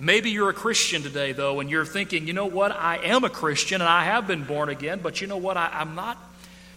Maybe 0.00 0.30
you're 0.30 0.48
a 0.48 0.54
Christian 0.54 1.02
today, 1.02 1.32
though, 1.32 1.60
and 1.60 1.70
you're 1.70 1.84
thinking, 1.84 2.26
you 2.26 2.32
know 2.32 2.46
what? 2.46 2.72
I 2.72 2.96
am 3.04 3.22
a 3.22 3.28
Christian 3.28 3.82
and 3.82 3.88
I 3.88 4.04
have 4.04 4.26
been 4.26 4.44
born 4.44 4.70
again, 4.70 5.00
but 5.02 5.20
you 5.20 5.26
know 5.26 5.36
what? 5.36 5.58
I, 5.58 5.82
am 5.82 5.94
not 5.94 6.16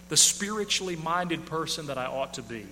the 0.10 0.18
spiritually 0.18 0.98
minded 0.98 1.46
person 1.46 1.88
that 1.88 1.98
I 1.98 2.06
ought 2.06 2.34
to 2.34 2.42
be. 2.42 2.66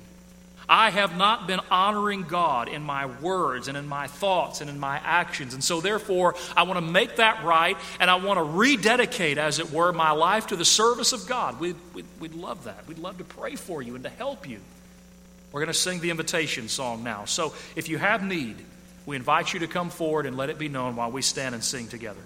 I 0.68 0.90
have 0.90 1.18
not 1.18 1.48
been 1.48 1.62
honoring 1.70 2.24
God 2.24 2.68
in 2.68 2.82
my 2.82 3.06
words 3.06 3.70
and 3.70 3.78
in 3.78 3.88
my 3.88 4.08
thoughts 4.08 4.60
and 4.60 4.70
in 4.70 4.78
my 4.78 5.02
actions. 5.04 5.54
And 5.54 5.64
so, 5.64 5.80
therefore, 5.82 6.36
I 6.56 6.64
want 6.64 6.78
to 6.78 6.92
make 6.92 7.16
that 7.16 7.44
right 7.44 7.78
and 8.00 8.10
I 8.10 8.16
want 8.16 8.38
to 8.38 8.44
rededicate, 8.44 9.38
as 9.38 9.60
it 9.60 9.72
were, 9.72 9.92
my 9.92 10.12
life 10.12 10.48
to 10.48 10.56
the 10.56 10.66
service 10.66 11.14
of 11.14 11.28
God. 11.28 11.60
We'd, 11.60 11.76
we'd, 11.94 12.06
we'd 12.20 12.36
love 12.36 12.66
that. 12.66 12.88
We'd 12.88 13.00
love 13.00 13.18
to 13.18 13.24
pray 13.24 13.56
for 13.56 13.82
you 13.82 13.96
and 13.96 14.04
to 14.04 14.10
help 14.10 14.48
you. 14.48 14.60
We're 15.52 15.62
going 15.62 15.74
to 15.74 15.74
sing 15.74 16.00
the 16.00 16.10
invitation 16.10 16.70
song 16.70 17.04
now. 17.04 17.26
So, 17.26 17.54
if 17.76 17.90
you 17.90 17.98
have 17.98 18.24
need, 18.24 18.58
we 19.06 19.16
invite 19.16 19.54
you 19.54 19.62
to 19.62 19.68
come 19.68 19.90
forward 19.90 20.26
and 20.26 20.38
let 20.38 20.50
it 20.50 20.58
be 20.58 20.70
known 20.70 20.96
while 20.96 21.12
we 21.12 21.22
stand 21.22 21.56
and 21.56 21.64
sing 21.64 21.88
together. 21.88 22.22